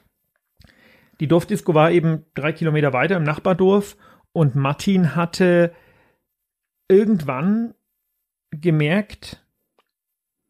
Die 1.21 1.29
Dorfdisco 1.29 1.75
war 1.75 1.91
eben 1.91 2.25
drei 2.35 2.53
Kilometer 2.53 2.93
weiter 2.93 3.17
im 3.17 3.23
Nachbardorf 3.23 3.97
und 4.33 4.55
Martin 4.55 5.17
hatte 5.17 5.73
irgendwann 6.89 7.75
gemerkt, 8.51 9.43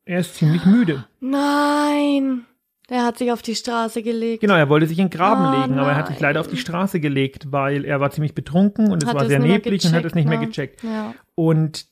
er 0.05 0.21
ist 0.21 0.35
ziemlich 0.37 0.65
müde. 0.65 1.07
Nein. 1.21 2.47
Der 2.89 3.05
hat 3.05 3.19
sich 3.19 3.33
auf 3.33 3.43
die 3.43 3.57
Straße 3.57 4.03
gelegt. 4.03 4.41
Genau, 4.41 4.55
er 4.55 4.69
wollte 4.69 4.87
sich 4.87 4.99
in 4.99 5.07
den 5.09 5.11
Graben 5.11 5.47
Oh 5.47 5.61
legen, 5.61 5.79
aber 5.79 5.91
er 5.91 5.97
hat 5.97 6.07
sich 6.07 6.21
leider 6.21 6.41
auf 6.41 6.47
die 6.47 6.57
Straße 6.57 7.01
gelegt, 7.01 7.51
weil 7.51 7.85
er 7.85 7.99
war 8.01 8.13
ziemlich 8.13 8.35
betrunken 8.35 8.93
und 8.93 9.03
es 9.03 9.09
Hat 9.09 9.17
war 9.17 9.23
es 9.23 9.29
sehr 9.29 9.41
mehr 9.41 9.49
neblig 9.55 9.85
und 9.85 9.93
hat 9.93 10.05
es 10.05 10.15
nicht 10.15 10.29
mehr 10.29 10.39
gecheckt, 10.39 10.81
gecheckt. 10.81 10.85
Ja. 10.85 11.15
Und 11.35 11.87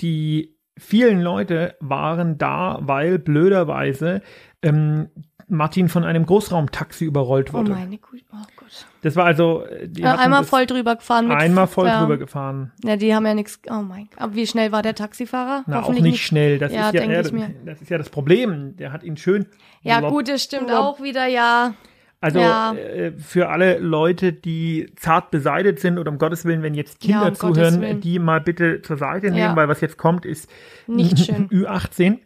die 0.00 0.57
vielen 0.78 1.20
Leute 1.20 1.76
waren 1.80 2.38
da, 2.38 2.78
weil 2.80 3.18
blöderweise 3.18 4.22
ähm, 4.62 5.08
Martin 5.48 5.88
von 5.88 6.04
einem 6.04 6.26
Großraumtaxi 6.26 7.04
überrollt 7.04 7.50
Oh 7.50 7.58
wurde. 7.58 7.72
meine 7.72 7.98
Güte. 7.98 8.24
Oh 8.32 8.36
Gott. 8.56 8.86
das 9.02 9.16
war 9.16 9.24
also, 9.24 9.64
äh, 9.64 9.88
hatten 10.02 10.20
einmal 10.20 10.44
voll 10.44 10.66
drüber 10.66 10.96
gefahren. 10.96 11.30
Einmal 11.30 11.66
voll 11.66 11.86
ja. 11.86 12.00
drüber 12.00 12.18
gefahren. 12.18 12.72
Ja, 12.84 12.96
die 12.96 13.14
haben 13.14 13.24
ja 13.26 13.34
nichts. 13.34 13.60
Oh 13.70 13.82
mein 13.82 14.08
Gott. 14.10 14.20
Aber 14.20 14.34
wie 14.34 14.46
schnell 14.46 14.72
war 14.72 14.82
der 14.82 14.94
Taxifahrer? 14.94 15.64
Na, 15.66 15.78
auch 15.80 15.82
Hoffentlich 15.84 16.04
nicht 16.04 16.24
schnell. 16.24 16.58
Das 16.58 16.72
Ja, 16.72 16.90
ist 16.90 16.94
ja, 16.94 17.32
mir. 17.32 17.54
das 17.64 17.80
ist 17.80 17.90
ja 17.90 17.98
das 17.98 18.10
Problem. 18.10 18.76
Der 18.76 18.92
hat 18.92 19.02
ihn 19.02 19.16
schön. 19.16 19.46
Ja, 19.82 20.00
gut, 20.00 20.28
das 20.28 20.42
stimmt 20.42 20.70
auch 20.70 21.00
wieder, 21.00 21.26
ja. 21.26 21.74
Also 22.20 22.40
Ja. 22.40 22.74
äh, 22.74 23.12
für 23.12 23.48
alle 23.48 23.78
Leute, 23.78 24.32
die 24.32 24.92
zart 24.96 25.30
beseitigt 25.30 25.78
sind 25.78 25.98
oder 25.98 26.10
um 26.10 26.18
Gottes 26.18 26.44
Willen, 26.44 26.62
wenn 26.62 26.74
jetzt 26.74 27.04
Ja, 27.04 27.20
Kinder 27.20 27.28
um 27.32 27.54
Gottes 27.54 27.74
zuhören, 27.74 28.00
die 28.00 28.18
mal 28.18 28.40
bitte 28.40 28.82
zur 28.82 28.96
Seite 28.96 29.26
nehmen, 29.26 29.38
Ja. 29.38 29.56
weil 29.56 29.68
was 29.68 29.80
jetzt 29.80 29.98
kommt, 29.98 30.26
ist 30.26 30.50
Nicht 30.88 31.18
schön. 31.26 31.48
Ü18. 31.48 32.18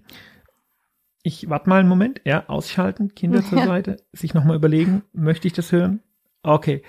Ich 1.22 1.48
warte 1.50 1.68
mal 1.68 1.80
einen 1.80 1.88
Moment. 1.88 2.20
Ja, 2.24 2.44
ausschalten, 2.48 3.14
Kinder 3.14 3.42
zur 3.44 3.58
Ja. 3.58 3.66
Seite, 3.66 3.96
sich 4.12 4.32
nochmal 4.34 4.56
überlegen, 4.56 5.02
möchte 5.12 5.46
ich 5.46 5.52
das 5.52 5.70
hören? 5.72 6.00
Okay. 6.42 6.82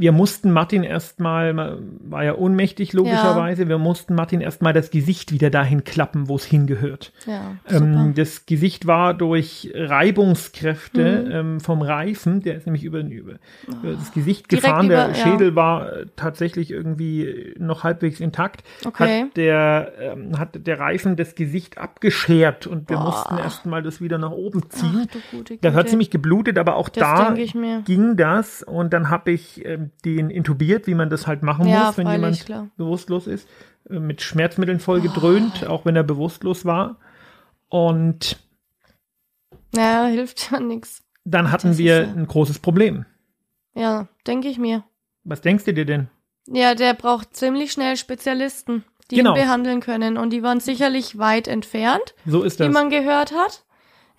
Wir 0.00 0.12
mussten 0.12 0.50
Martin 0.50 0.82
erstmal, 0.82 1.78
war 2.08 2.24
ja 2.24 2.34
ohnmächtig 2.34 2.94
logischerweise, 2.94 3.68
wir 3.68 3.76
mussten 3.76 4.14
Martin 4.14 4.40
erstmal 4.40 4.72
das 4.72 4.90
Gesicht 4.90 5.30
wieder 5.30 5.50
dahin 5.50 5.84
klappen, 5.84 6.26
wo 6.28 6.36
es 6.36 6.44
hingehört. 6.46 7.12
Ja. 7.26 7.56
Ähm, 7.68 8.14
das 8.16 8.46
Gesicht 8.46 8.86
war 8.86 9.12
durch 9.12 9.70
Reibungskräfte 9.74 11.24
Mhm. 11.26 11.30
ähm, 11.32 11.60
vom 11.60 11.82
Reifen, 11.82 12.40
der 12.42 12.56
ist 12.56 12.66
nämlich 12.66 12.84
über, 12.84 13.00
über, 13.00 13.34
über 13.66 13.92
das 13.92 14.12
Gesicht 14.12 14.50
Direkt 14.50 14.64
gefahren. 14.66 14.88
der 14.88 15.08
über- 15.08 15.16
ja. 15.18 15.22
Schädel 15.22 15.54
war 15.54 15.92
äh, 15.92 16.06
tatsächlich 16.16 16.70
irgendwie 16.70 17.54
noch 17.58 17.84
halbwegs 17.84 18.20
intakt. 18.20 18.62
Okay. 18.86 19.24
Hat 19.24 19.36
der, 19.36 19.92
ähm, 20.00 20.38
hat 20.38 20.66
der 20.66 20.78
Reifen 20.80 21.16
das 21.16 21.34
Gesicht 21.34 21.78
abgeschert 21.78 22.66
und 22.66 22.88
wir 22.88 22.96
Boah. 22.96 23.04
mussten 23.04 23.36
erstmal 23.38 23.82
das 23.82 24.00
wieder 24.00 24.18
nach 24.18 24.30
oben 24.30 24.62
Ach, 24.64 24.68
ziehen. 24.70 25.06
gute 25.30 25.56
Das 25.58 25.74
hat 25.74 25.88
ziemlich 25.88 26.10
geblutet, 26.10 26.58
aber 26.58 26.76
auch 26.76 26.88
Das 26.88 27.00
da 27.02 27.34
ging 27.84 28.16
das 28.16 28.62
und 28.62 28.92
dann 28.92 29.10
habe 29.10 29.32
ich 29.32 29.64
ähm, 29.64 29.89
den 30.04 30.30
intubiert, 30.30 30.86
wie 30.86 30.94
man 30.94 31.10
das 31.10 31.26
halt 31.26 31.42
machen 31.42 31.66
Ja, 31.66 31.86
muss, 31.86 31.98
wenn 31.98 32.08
jemand 32.10 32.44
klar. 32.44 32.68
bewusstlos 32.76 33.26
ist, 33.26 33.48
äh, 33.88 33.98
mit 33.98 34.22
Schmerzmitteln 34.22 34.80
voll 34.80 35.00
gedröhnt, 35.00 35.66
auch 35.66 35.84
wenn 35.84 35.96
er 35.96 36.02
bewusstlos 36.04 36.64
war. 36.64 36.96
Und 37.68 38.38
Naja, 39.72 40.06
hilft 40.06 40.50
ja 40.50 40.60
nichts. 40.60 41.04
dann 41.24 41.52
hatten 41.52 41.68
Das 41.68 41.78
wir 41.78 42.02
ja- 42.02 42.08
ein 42.12 42.26
großes 42.26 42.58
Problem. 42.58 43.04
Ja, 43.74 44.08
denke 44.26 44.48
ich 44.48 44.58
mir. 44.58 44.84
Was 45.24 45.40
denkst 45.42 45.64
du 45.64 45.74
dir 45.74 45.84
denn? 45.84 46.08
Ja, 46.46 46.74
der 46.74 46.94
braucht 46.94 47.36
ziemlich 47.36 47.70
schnell 47.72 47.96
Spezialisten, 47.96 48.84
die 49.10 49.16
Genau. 49.16 49.34
ihn 49.36 49.42
behandeln 49.42 49.80
können. 49.80 50.16
Und 50.16 50.30
die 50.30 50.42
waren 50.42 50.58
sicherlich 50.60 51.18
weit 51.18 51.46
entfernt, 51.46 52.14
So 52.26 52.42
ist 52.42 52.58
wie 52.58 52.64
das. 52.64 52.72
man 52.72 52.90
gehört 52.90 53.32
hat. 53.32 53.64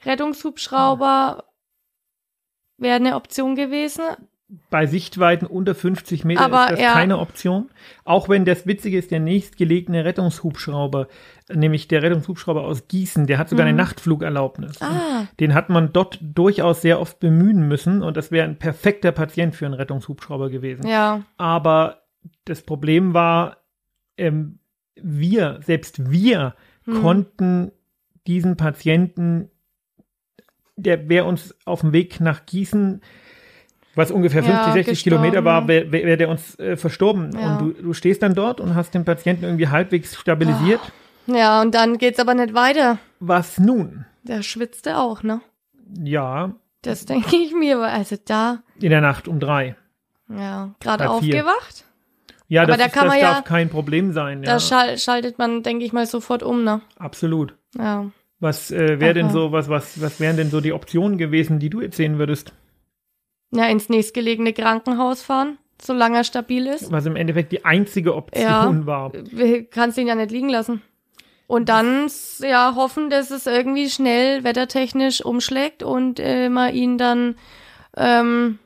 Rettungshubschrauber 0.06 1.44
wäre 2.78 2.96
eine 2.96 3.16
Option 3.16 3.56
gewesen. 3.56 4.04
Bei 4.70 4.86
Sichtweiten 4.86 5.46
unter 5.46 5.74
50 5.74 6.26
Meter 6.26 6.42
Aber 6.42 6.66
ist 6.66 6.72
das 6.74 6.80
ja. 6.82 6.92
keine 6.94 7.20
Option. 7.20 7.70
Auch 8.04 8.28
wenn 8.28 8.44
das 8.44 8.68
Witzige 8.68 8.98
ist, 8.98 9.10
der 9.10 9.22
nächstgelegene 9.22 10.04
Rettungshubschrauber, 10.04 11.08
nämlich 11.54 11.88
der 11.88 12.04
Rettungshubschrauber 12.04 12.64
aus 12.64 12.90
Gießen, 12.90 13.28
der 13.28 13.38
hat 13.38 13.48
sogar 13.48 13.66
eine 13.66 13.78
Nachtflugerlaubnis. 13.78 14.82
Ah, 14.82 15.28
Den 15.40 15.54
hat 15.54 15.70
man 15.70 15.94
dort 15.94 16.20
durchaus 16.22 16.82
sehr 16.82 17.00
oft 17.00 17.20
bemühen 17.22 17.66
müssen 17.68 18.02
und 18.04 18.18
das 18.18 18.30
wäre 18.32 18.46
ein 18.46 18.58
perfekter 18.60 19.14
Patient 19.14 19.56
für 19.56 19.66
einen 19.66 19.74
Rettungshubschrauber 19.76 20.50
gewesen. 20.50 20.86
ja. 20.86 21.22
Aber 21.38 22.02
das 22.46 22.62
Problem 22.62 23.14
war, 23.14 23.58
ähm, 24.18 24.60
wir, 24.96 25.60
selbst 25.64 26.12
wir, 26.12 26.56
Hm. 26.86 27.02
konnten 27.02 27.72
diesen 28.28 28.58
Patienten, 28.58 29.50
der 30.76 31.10
wäre 31.10 31.26
uns 31.26 31.56
auf 31.66 31.82
dem 31.82 31.94
Weg 31.94 32.20
nach 32.20 32.46
Gießen, 32.46 33.02
was 33.96 34.12
ungefähr 34.12 34.42
Ja, 34.44 34.64
50, 34.64 34.74
60 34.86 35.04
gestorben. 35.04 35.24
Kilometer 35.24 35.46
war, 35.46 35.68
wäre 35.68 35.92
wär, 35.92 36.18
der 36.18 36.30
uns 36.30 36.58
äh, 36.60 36.78
verstorben. 36.78 37.32
Ja. 37.38 37.58
Und 37.58 37.78
du, 37.78 37.82
du 37.84 37.94
stehst 37.94 38.22
dann 38.24 38.34
dort 38.36 38.60
und 38.62 38.76
hast 38.76 38.94
den 38.94 39.06
Patienten 39.06 39.44
irgendwie 39.46 39.68
halbwegs 39.68 40.16
stabilisiert. 40.16 40.80
Ja, 41.28 41.62
und 41.62 41.76
dann 41.76 41.98
geht's 41.98 42.20
aber 42.20 42.34
nicht 42.34 42.54
weiter. 42.54 42.98
Was 43.20 43.60
nun? 43.60 44.06
Der 44.24 44.42
schwitzte 44.44 44.98
auch, 44.98 45.24
ne? 45.24 45.42
Ja, 46.04 46.54
Das 46.84 47.06
denke 47.06 47.36
ich 47.36 47.54
mir, 47.54 47.80
weil 47.80 47.92
also 47.92 48.16
da, 48.26 48.64
in 48.80 48.90
der 48.90 49.02
Nacht 49.02 49.28
um 49.28 49.40
drei. 49.40 49.76
ja, 50.30 50.74
gerade 50.80 51.10
aufgewacht. 51.10 51.86
Ja, 52.48 52.64
Aber 52.64 52.72
das, 52.74 52.80
da 52.80 52.86
ist, 52.88 52.94
kann 52.94 53.06
das 53.06 53.14
man 53.14 53.22
darf 53.22 53.36
ja- 53.38 53.42
kein 53.44 53.70
Problem 53.70 54.12
sein. 54.14 54.42
Da 54.44 54.54
Ja, 54.54 54.60
schal 54.60 54.98
schaltet 54.98 55.38
man, 55.38 55.64
denke 55.64 55.86
ich 55.86 55.94
mal, 55.94 56.06
sofort 56.06 56.44
um, 56.44 56.64
ne? 56.64 56.82
absolut. 56.98 57.56
Ja. 57.78 58.08
Was 58.40 58.72
äh, 58.72 59.00
wäre 59.00 59.14
denn 59.14 59.30
so, 59.30 59.52
was, 59.52 59.70
was, 59.70 60.02
was 60.02 60.20
wären 60.20 60.36
denn 60.36 60.50
so 60.50 60.60
die 60.62 60.74
Optionen 60.74 61.18
gewesen, 61.18 61.60
die 61.60 61.70
du 61.70 61.80
jetzt 61.82 61.96
sehen 61.98 62.18
würdest? 62.18 62.54
Ja, 63.54 63.66
ins 63.68 63.90
nächstgelegene 63.90 64.54
Krankenhaus 64.54 65.22
fahren, 65.22 65.58
solange 65.82 66.18
er 66.18 66.24
stabil 66.24 66.68
ist. 66.68 66.92
Was 66.92 67.06
im 67.06 67.16
Endeffekt 67.16 67.52
die 67.52 67.66
einzige 67.66 68.16
Option 68.16 68.46
Ja. 68.46 68.86
war. 68.86 69.12
Kannst 69.72 69.98
ihn 69.98 70.08
ja 70.08 70.16
nicht 70.16 70.32
liegen 70.32 70.50
lassen. 70.50 70.82
Und 71.48 71.68
dann 71.68 72.08
ja 72.40 72.76
hoffen, 72.76 73.10
dass 73.10 73.30
es 73.30 73.46
irgendwie 73.46 73.90
schnell 73.90 74.46
wettertechnisch 74.46 75.24
umschlägt 75.26 75.84
und 75.84 76.18
äh, 76.22 76.48
man 76.48 76.74
ihn 76.74 76.98
dann 76.98 77.36
ähm, 77.98 78.58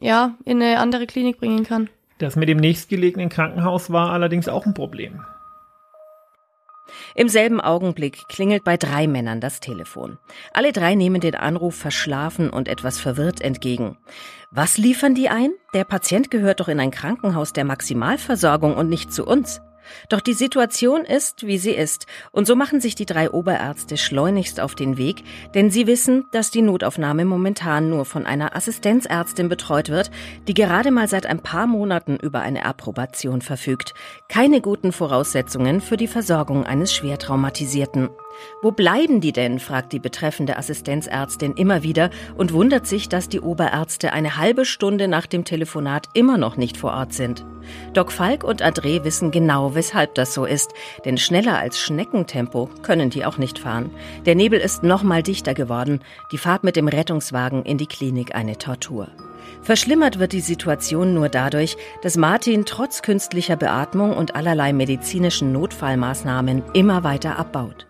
ja 0.00 0.36
in 0.44 0.60
eine 0.60 0.80
andere 0.80 1.06
Klinik 1.06 1.38
bringen 1.38 1.62
kann. 1.64 1.88
Das 2.18 2.34
mit 2.34 2.48
dem 2.48 2.58
nächstgelegenen 2.58 3.28
Krankenhaus 3.28 3.92
war 3.92 4.10
allerdings 4.10 4.48
auch 4.48 4.66
ein 4.66 4.74
Problem. 4.74 5.20
Im 7.14 7.28
selben 7.28 7.60
Augenblick 7.60 8.28
klingelt 8.28 8.64
bei 8.64 8.76
drei 8.76 9.06
Männern 9.06 9.40
das 9.40 9.60
Telefon. 9.60 10.18
Alle 10.52 10.72
drei 10.72 10.94
nehmen 10.94 11.20
den 11.20 11.34
Anruf 11.34 11.74
verschlafen 11.74 12.50
und 12.50 12.68
etwas 12.68 12.98
verwirrt 12.98 13.40
entgegen. 13.40 13.96
Was 14.50 14.78
liefern 14.78 15.14
die 15.14 15.28
ein? 15.28 15.52
Der 15.72 15.84
Patient 15.84 16.30
gehört 16.30 16.60
doch 16.60 16.68
in 16.68 16.80
ein 16.80 16.90
Krankenhaus 16.90 17.52
der 17.52 17.64
Maximalversorgung 17.64 18.76
und 18.76 18.88
nicht 18.88 19.12
zu 19.12 19.26
uns. 19.26 19.60
Doch 20.08 20.20
die 20.20 20.32
Situation 20.32 21.04
ist, 21.04 21.46
wie 21.46 21.58
sie 21.58 21.72
ist, 21.72 22.06
und 22.32 22.46
so 22.46 22.56
machen 22.56 22.80
sich 22.80 22.94
die 22.94 23.06
drei 23.06 23.30
Oberärzte 23.30 23.96
schleunigst 23.96 24.60
auf 24.60 24.74
den 24.74 24.96
Weg, 24.96 25.22
denn 25.54 25.70
sie 25.70 25.86
wissen, 25.86 26.26
dass 26.32 26.50
die 26.50 26.62
Notaufnahme 26.62 27.24
momentan 27.24 27.90
nur 27.90 28.04
von 28.04 28.26
einer 28.26 28.56
Assistenzärztin 28.56 29.48
betreut 29.48 29.88
wird, 29.88 30.10
die 30.48 30.54
gerade 30.54 30.90
mal 30.90 31.08
seit 31.08 31.26
ein 31.26 31.40
paar 31.40 31.66
Monaten 31.66 32.16
über 32.16 32.40
eine 32.40 32.64
Approbation 32.64 33.42
verfügt. 33.42 33.94
Keine 34.28 34.60
guten 34.60 34.92
Voraussetzungen 34.92 35.80
für 35.80 35.96
die 35.96 36.08
Versorgung 36.08 36.64
eines 36.64 36.94
schwer 36.94 37.18
traumatisierten. 37.18 38.08
Wo 38.62 38.70
bleiben 38.72 39.20
die 39.20 39.32
denn? 39.32 39.58
fragt 39.58 39.92
die 39.92 39.98
betreffende 39.98 40.56
Assistenzärztin 40.56 41.54
immer 41.54 41.82
wieder 41.82 42.10
und 42.36 42.52
wundert 42.52 42.86
sich, 42.86 43.08
dass 43.08 43.28
die 43.28 43.40
Oberärzte 43.40 44.12
eine 44.12 44.36
halbe 44.36 44.64
Stunde 44.64 45.08
nach 45.08 45.26
dem 45.26 45.44
Telefonat 45.44 46.08
immer 46.14 46.38
noch 46.38 46.56
nicht 46.56 46.76
vor 46.76 46.92
Ort 46.92 47.12
sind. 47.12 47.44
Doc 47.92 48.12
Falk 48.12 48.44
und 48.44 48.62
Adre 48.62 49.04
wissen 49.04 49.30
genau, 49.30 49.74
weshalb 49.74 50.14
das 50.14 50.34
so 50.34 50.44
ist, 50.44 50.72
denn 51.04 51.18
schneller 51.18 51.58
als 51.58 51.78
Schneckentempo 51.78 52.68
können 52.82 53.10
die 53.10 53.24
auch 53.24 53.38
nicht 53.38 53.58
fahren. 53.58 53.90
Der 54.26 54.34
Nebel 54.34 54.60
ist 54.60 54.82
noch 54.82 55.02
mal 55.02 55.22
dichter 55.22 55.54
geworden, 55.54 56.00
die 56.32 56.38
Fahrt 56.38 56.64
mit 56.64 56.76
dem 56.76 56.88
Rettungswagen 56.88 57.64
in 57.64 57.78
die 57.78 57.86
Klinik 57.86 58.34
eine 58.34 58.58
Tortur. 58.58 59.08
Verschlimmert 59.62 60.18
wird 60.18 60.32
die 60.32 60.40
Situation 60.40 61.14
nur 61.14 61.30
dadurch, 61.30 61.76
dass 62.02 62.16
Martin 62.16 62.66
trotz 62.66 63.00
künstlicher 63.00 63.56
Beatmung 63.56 64.14
und 64.14 64.36
allerlei 64.36 64.72
medizinischen 64.74 65.52
Notfallmaßnahmen 65.52 66.62
immer 66.74 67.02
weiter 67.02 67.38
abbaut. 67.38 67.86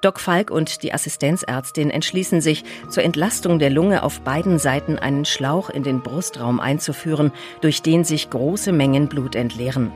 Doc 0.00 0.20
Falk 0.20 0.50
und 0.50 0.82
die 0.82 0.94
Assistenzärztin 0.94 1.90
entschließen 1.90 2.40
sich, 2.40 2.64
zur 2.88 3.02
Entlastung 3.02 3.58
der 3.58 3.70
Lunge 3.70 4.02
auf 4.02 4.20
beiden 4.20 4.58
Seiten 4.58 4.98
einen 4.98 5.24
Schlauch 5.24 5.70
in 5.70 5.82
den 5.82 6.02
Brustraum 6.02 6.60
einzuführen, 6.60 7.32
durch 7.60 7.82
den 7.82 8.04
sich 8.04 8.30
große 8.30 8.72
Mengen 8.72 9.08
Blut 9.08 9.34
entleeren. 9.34 9.92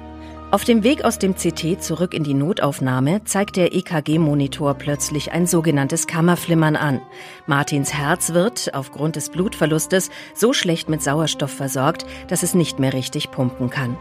Auf 0.50 0.64
dem 0.64 0.82
Weg 0.82 1.04
aus 1.04 1.18
dem 1.18 1.34
CT 1.34 1.82
zurück 1.82 2.12
in 2.12 2.24
die 2.24 2.34
Notaufnahme 2.34 3.24
zeigt 3.24 3.56
der 3.56 3.74
EKG-Monitor 3.74 4.74
plötzlich 4.74 5.32
ein 5.32 5.46
sogenanntes 5.46 6.06
Kammerflimmern 6.06 6.76
an. 6.76 7.00
Martins 7.46 7.94
Herz 7.94 8.34
wird, 8.34 8.74
aufgrund 8.74 9.16
des 9.16 9.30
Blutverlustes, 9.30 10.10
so 10.34 10.52
schlecht 10.52 10.90
mit 10.90 11.02
Sauerstoff 11.02 11.52
versorgt, 11.52 12.04
dass 12.28 12.42
es 12.42 12.54
nicht 12.54 12.78
mehr 12.80 12.92
richtig 12.92 13.30
pumpen 13.30 13.70
kann. 13.70 13.96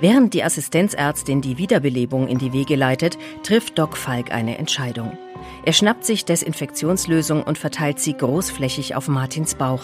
Während 0.00 0.32
die 0.32 0.42
Assistenzärztin 0.42 1.42
die 1.42 1.58
Wiederbelebung 1.58 2.26
in 2.26 2.38
die 2.38 2.54
Wege 2.54 2.74
leitet, 2.74 3.18
trifft 3.42 3.78
Doc 3.78 3.96
Falk 3.98 4.32
eine 4.32 4.56
Entscheidung. 4.56 5.18
Er 5.64 5.74
schnappt 5.74 6.04
sich 6.06 6.24
Desinfektionslösung 6.24 7.42
und 7.42 7.58
verteilt 7.58 8.00
sie 8.00 8.14
großflächig 8.14 8.94
auf 8.94 9.08
Martins 9.08 9.54
Bauch. 9.54 9.82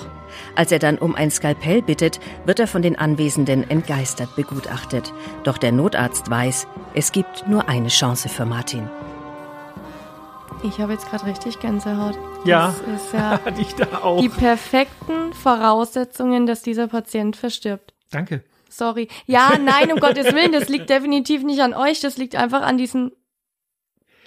Als 0.55 0.73
er 0.73 0.79
dann 0.79 0.97
um 0.97 1.15
ein 1.15 1.31
Skalpell 1.31 1.83
bittet, 1.83 2.19
wird 2.47 2.61
er 2.61 2.67
von 2.67 2.81
den 2.81 2.97
Anwesenden 2.99 3.69
entgeistert 3.69 4.35
begutachtet. 4.37 5.13
Doch 5.45 5.59
der 5.59 5.73
Notarzt 5.73 6.31
weiß, 6.31 6.67
es 6.95 7.13
gibt 7.13 7.47
nur 7.47 7.69
eine 7.69 7.89
Chance 7.89 8.31
für 8.31 8.47
Martin. 8.47 8.89
Ich 10.63 10.81
habe 10.81 10.95
jetzt 10.95 11.11
gerade 11.11 11.27
richtig 11.27 11.61
Gänsehaut. 11.61 12.19
Ja, 12.45 12.75
das 12.87 13.03
ist 13.03 13.13
ja 13.13 13.31
hatte 13.45 13.61
ich 13.61 13.75
da 13.75 13.99
auch. 14.03 14.21
die 14.21 14.31
perfekten 14.31 15.35
Voraussetzungen, 15.35 16.47
dass 16.47 16.63
dieser 16.63 16.89
Patient 16.89 17.37
verstirbt. 17.37 17.93
Danke. 18.11 18.43
Sorry. 18.77 19.09
Ja, 19.27 19.53
nein, 19.59 19.91
um 19.93 20.01
Gottes 20.01 20.35
Willen, 20.35 20.53
das 20.53 20.69
liegt 20.69 20.91
definitiv 20.91 21.43
nicht 21.43 21.61
an 21.61 21.73
euch, 21.73 22.01
das 22.01 22.17
liegt 22.19 22.37
einfach 22.37 22.63
an 22.63 22.77
diesen, 22.77 23.13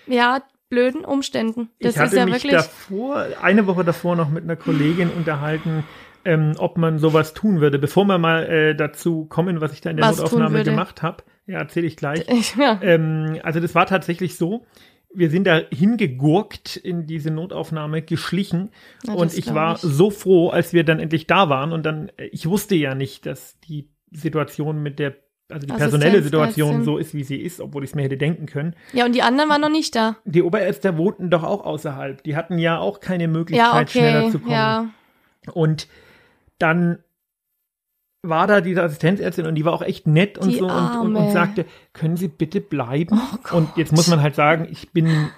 ja, 0.07 0.41
blöden 0.69 1.05
Umständen. 1.05 1.69
Das 1.79 1.95
ich 1.95 1.99
hatte 1.99 2.11
ist 2.11 2.17
ja 2.17 2.25
mich 2.25 2.35
wirklich. 2.35 2.53
davor, 2.53 3.25
eine 3.41 3.67
Woche 3.67 3.83
davor 3.83 4.15
noch 4.15 4.29
mit 4.29 4.43
einer 4.43 4.55
Kollegin 4.55 5.09
unterhalten, 5.09 5.83
ähm, 6.25 6.53
ob 6.57 6.77
man 6.77 6.99
sowas 6.99 7.33
tun 7.33 7.61
würde. 7.61 7.79
Bevor 7.79 8.05
wir 8.05 8.17
mal 8.17 8.45
äh, 8.45 8.75
dazu 8.75 9.25
kommen, 9.25 9.61
was 9.61 9.73
ich 9.73 9.81
da 9.81 9.89
in 9.89 9.97
der 9.97 10.05
Was 10.07 10.17
Notaufnahme 10.17 10.63
gemacht 10.63 11.01
habe, 11.01 11.23
ja, 11.45 11.59
erzähle 11.59 11.87
ich 11.87 11.95
gleich. 11.95 12.25
ja. 12.57 12.79
Ähm, 12.81 13.39
also 13.43 13.59
das 13.59 13.75
war 13.75 13.85
tatsächlich 13.85 14.35
so. 14.37 14.65
Wir 15.11 15.31
sind 15.31 15.47
da 15.47 15.61
hingegurkt 15.71 16.75
in 16.75 17.07
diese 17.07 17.31
Notaufnahme, 17.31 18.03
geschlichen. 18.03 18.69
Ja, 19.07 19.13
und 19.13 19.35
ich 19.35 19.53
war 19.55 19.75
ich. 19.75 19.81
so 19.81 20.11
froh, 20.11 20.49
als 20.49 20.71
wir 20.71 20.83
dann 20.83 20.99
endlich 20.99 21.25
da 21.25 21.49
waren. 21.49 21.71
Und 21.71 21.83
dann, 21.83 22.09
äh, 22.17 22.25
ich 22.25 22.47
wusste 22.47 22.75
ja 22.75 22.93
nicht, 22.93 23.25
dass 23.25 23.59
die 23.61 23.89
Situation 24.11 24.81
mit 24.81 24.99
der, 24.99 25.15
also 25.49 25.65
die 25.65 25.73
personelle 25.73 26.21
Situation 26.21 26.83
so 26.83 26.97
ist, 26.97 27.13
wie 27.13 27.23
sie 27.23 27.37
ist, 27.37 27.59
obwohl 27.61 27.83
ich 27.83 27.91
es 27.91 27.95
mir 27.95 28.03
hätte 28.03 28.17
denken 28.17 28.45
können. 28.45 28.75
ja, 28.93 29.05
und 29.05 29.13
die 29.15 29.21
anderen 29.21 29.49
waren 29.49 29.61
noch 29.61 29.69
nicht 29.71 29.95
da. 29.95 30.17
Die 30.25 30.43
Oberärzte 30.43 30.97
wohnten 30.97 31.29
doch 31.29 31.43
auch 31.43 31.65
außerhalb. 31.65 32.23
Die 32.23 32.35
hatten 32.35 32.59
ja 32.59 32.77
auch 32.79 32.99
keine 32.99 33.27
Möglichkeit, 33.27 33.67
Ja, 33.67 33.81
okay. 33.81 33.87
schneller 33.99 34.31
zu 34.31 34.39
kommen. 34.39 34.51
Ja. 34.51 34.89
Und 35.53 35.87
dann 36.59 36.99
war 38.21 38.47
da 38.47 38.59
diese 38.59 38.83
Assistenzärztin 38.83 39.45
und 39.45 39.55
die 39.55 39.63
war 39.63 39.71
auch 39.73 39.81
echt 39.81 40.05
nett 40.05 40.37
und 40.37 40.49
Die 40.51 40.57
so 40.57 40.67
und, 40.67 40.97
und, 40.99 41.15
und 41.15 41.31
sagte, 41.31 41.65
können 41.93 42.17
Sie 42.17 42.27
bitte 42.27 42.59
bleiben? 42.59 43.19
Oh 43.53 43.57
und 43.57 43.77
jetzt 43.77 43.93
muss 43.93 44.07
man 44.09 44.21
halt 44.21 44.35
sagen, 44.35 44.67
ich 44.69 44.91
bin 44.91 45.29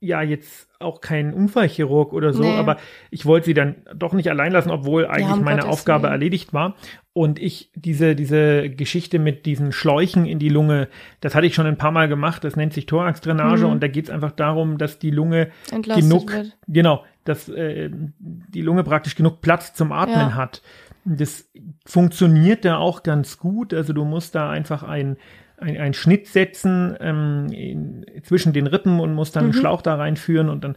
ja 0.00 0.22
jetzt 0.22 0.68
auch 0.78 1.00
kein 1.02 1.34
Unfallchirurg 1.34 2.12
oder 2.14 2.32
so, 2.32 2.42
Nee. 2.42 2.56
aber 2.56 2.78
ich 3.10 3.26
wollte 3.26 3.46
sie 3.46 3.54
dann 3.54 3.76
doch 3.94 4.14
nicht 4.14 4.30
allein 4.30 4.50
lassen, 4.52 4.70
obwohl 4.70 5.06
eigentlich 5.06 5.36
um 5.36 5.44
meine 5.44 5.60
Gottes 5.60 5.72
Aufgabe 5.78 6.04
Willen. 6.04 6.12
erledigt 6.14 6.52
war. 6.54 6.74
Und 7.12 7.38
ich, 7.38 7.70
diese, 7.74 8.14
diese 8.16 8.70
Geschichte 8.70 9.18
mit 9.18 9.44
diesen 9.44 9.72
Schläuchen 9.72 10.24
in 10.24 10.38
die 10.38 10.48
Lunge, 10.48 10.88
das 11.20 11.34
hatte 11.34 11.46
ich 11.46 11.54
schon 11.54 11.66
ein 11.66 11.76
paar 11.76 11.90
Mal 11.90 12.08
gemacht, 12.08 12.44
das 12.44 12.56
nennt 12.56 12.72
sich 12.72 12.86
Thoraxdrainage 12.86 13.66
Mhm. 13.66 13.72
und 13.72 13.82
da 13.82 13.88
geht 13.88 14.04
es 14.06 14.10
einfach 14.10 14.30
darum, 14.32 14.78
dass 14.78 14.98
die 14.98 15.10
Lunge 15.10 15.50
Entlastet 15.70 16.04
genug, 16.08 16.32
wird. 16.32 16.56
genau, 16.66 17.04
dass 17.24 17.48
äh, 17.50 17.90
die 18.18 18.62
Lunge 18.62 18.84
praktisch 18.84 19.16
genug 19.16 19.42
Platz 19.42 19.74
zum 19.74 19.92
Atmen 19.92 20.16
Ja. 20.30 20.34
hat. 20.34 20.62
Das 21.04 21.50
funktioniert 21.86 22.64
da 22.64 22.76
auch 22.78 23.02
ganz 23.02 23.38
gut. 23.38 23.74
Also 23.74 23.92
du 23.92 24.04
musst 24.04 24.34
da 24.34 24.50
einfach 24.50 24.82
ein, 24.82 25.16
ein, 25.60 25.76
einen 25.78 25.94
Schnitt 25.94 26.26
setzen 26.26 26.96
ähm, 27.00 27.46
in, 27.52 28.06
zwischen 28.24 28.52
den 28.52 28.66
Rippen 28.66 29.00
und 29.00 29.14
musst 29.14 29.36
dann 29.36 29.44
einen 29.44 29.52
Mhm. 29.52 29.58
Schlauch 29.58 29.82
da 29.82 29.94
reinführen 29.96 30.48
und 30.48 30.64
dann, 30.64 30.76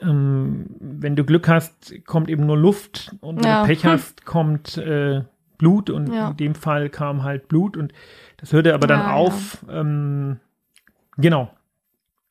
ähm, 0.00 0.66
wenn 0.80 1.16
du 1.16 1.24
Glück 1.24 1.48
hast, 1.48 1.94
kommt 2.06 2.28
eben 2.28 2.46
nur 2.46 2.56
Luft 2.58 3.14
und 3.20 3.38
wenn 3.38 3.44
Ja. 3.50 3.62
du 3.62 3.66
Pech 3.68 3.84
Hm. 3.84 3.90
hast, 3.92 4.26
kommt 4.26 4.76
äh, 4.78 5.22
Blut 5.58 5.88
und 5.90 6.12
Ja. 6.12 6.30
in 6.30 6.36
dem 6.36 6.54
Fall 6.54 6.90
kam 6.90 7.22
halt 7.22 7.48
Blut 7.48 7.76
und 7.76 7.92
das 8.36 8.52
hörte 8.52 8.74
aber 8.74 8.86
dann 8.86 9.00
Ja, 9.00 9.06
ja. 9.08 9.14
auf. 9.14 9.64
Ähm, 9.70 10.38
genau. 11.16 11.50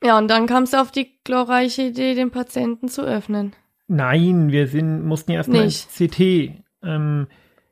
Ja, 0.03 0.17
und 0.19 0.27
dann 0.27 0.45
kam 0.45 0.63
es 0.63 0.73
auf 0.75 0.91
die 0.91 1.09
glorreiche 1.23 1.81
Idee, 1.83 2.13
den 2.13 2.29
Patienten 2.29 2.87
zu 2.89 3.01
öffnen. 3.01 3.53
Nein, 3.87 4.51
wir 4.51 4.67
sind, 4.67 5.03
mussten 5.05 5.31
ja 5.31 5.37
erstmal 5.37 5.63
ins. 5.63 5.87
CT. 5.87 6.51
Ähm, 6.83 7.27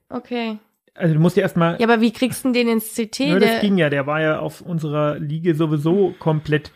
Okay. 0.09 0.57
Also 0.95 1.13
du 1.13 1.19
musst 1.19 1.35
ja 1.37 1.43
erstmal 1.43 1.79
Ja, 1.79 1.87
aber 1.87 2.01
wie 2.01 2.11
kriegst 2.13 2.43
du 2.43 2.49
denn 2.51 2.67
den 2.67 2.73
ins 2.73 2.93
CT? 2.95 3.19
Ja, 3.19 3.39
das 3.39 3.49
Der- 3.49 3.59
ging 3.61 3.77
ja. 3.77 3.89
Der 3.89 4.05
war 4.07 4.21
ja 4.21 4.39
auf 4.39 4.61
unserer 4.61 5.17
Liege 5.19 5.55
sowieso 5.55 6.13
komplett 6.19 6.71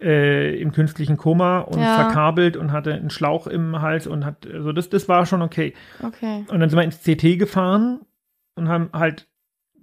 äh, 0.00 0.60
im 0.60 0.72
künstlichen 0.72 1.16
Koma 1.16 1.60
und 1.60 1.80
Ja. 1.80 1.94
verkabelt 1.94 2.56
und 2.58 2.70
hatte 2.70 2.92
einen 2.92 3.08
Schlauch 3.10 3.46
im 3.46 3.80
Hals 3.80 4.06
und 4.06 4.26
hat, 4.26 4.46
also 4.46 4.72
das, 4.72 4.90
das 4.90 5.08
war 5.08 5.24
schon 5.24 5.40
okay. 5.40 5.72
okay. 6.02 6.44
Und 6.48 6.60
dann 6.60 6.68
sind 6.68 6.78
wir 6.78 6.84
ins 6.84 7.02
CT 7.02 7.38
gefahren 7.38 8.00
und 8.56 8.68
haben 8.68 8.90
halt 8.92 9.26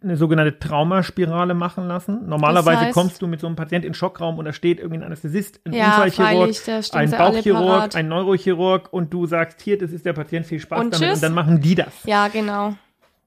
eine 0.04 0.16
sogenannte 0.18 0.60
Traumaspirale 0.60 1.54
machen 1.56 1.88
lassen. 1.88 2.28
Normalerweise 2.28 2.80
Das 2.82 2.90
heißt- 2.90 2.94
kommst 2.94 3.22
du 3.24 3.28
mit 3.28 3.40
so 3.40 3.48
einem 3.48 3.56
Patient 3.56 3.86
in 3.86 3.92
den 3.92 3.96
Schockraum 3.96 4.38
und 4.38 4.46
da 4.46 4.54
steht 4.54 4.80
irgendwie 4.80 4.98
ein 5.00 5.04
Anästhesist, 5.04 5.62
ein 5.66 5.74
Ja, 5.74 5.86
Unfallchirurg, 6.04 6.56
freilich, 6.56 6.94
ein 6.94 7.10
Bauchchirurg, 7.12 7.96
ein 7.96 8.08
Neurochirurg 8.10 8.92
und 8.94 9.12
du 9.14 9.26
sagst, 9.26 9.62
hier, 9.62 9.78
das 9.80 9.92
ist 9.92 10.06
der 10.06 10.14
Patient, 10.14 10.46
viel 10.46 10.60
Spaß 10.60 10.80
Und 10.80 10.94
damit 10.94 11.08
tschüss. 11.10 11.18
und 11.20 11.24
dann 11.24 11.34
machen 11.34 11.60
die 11.62 11.74
das. 11.74 12.04
Ja, 12.06 12.28
genau. 12.28 12.76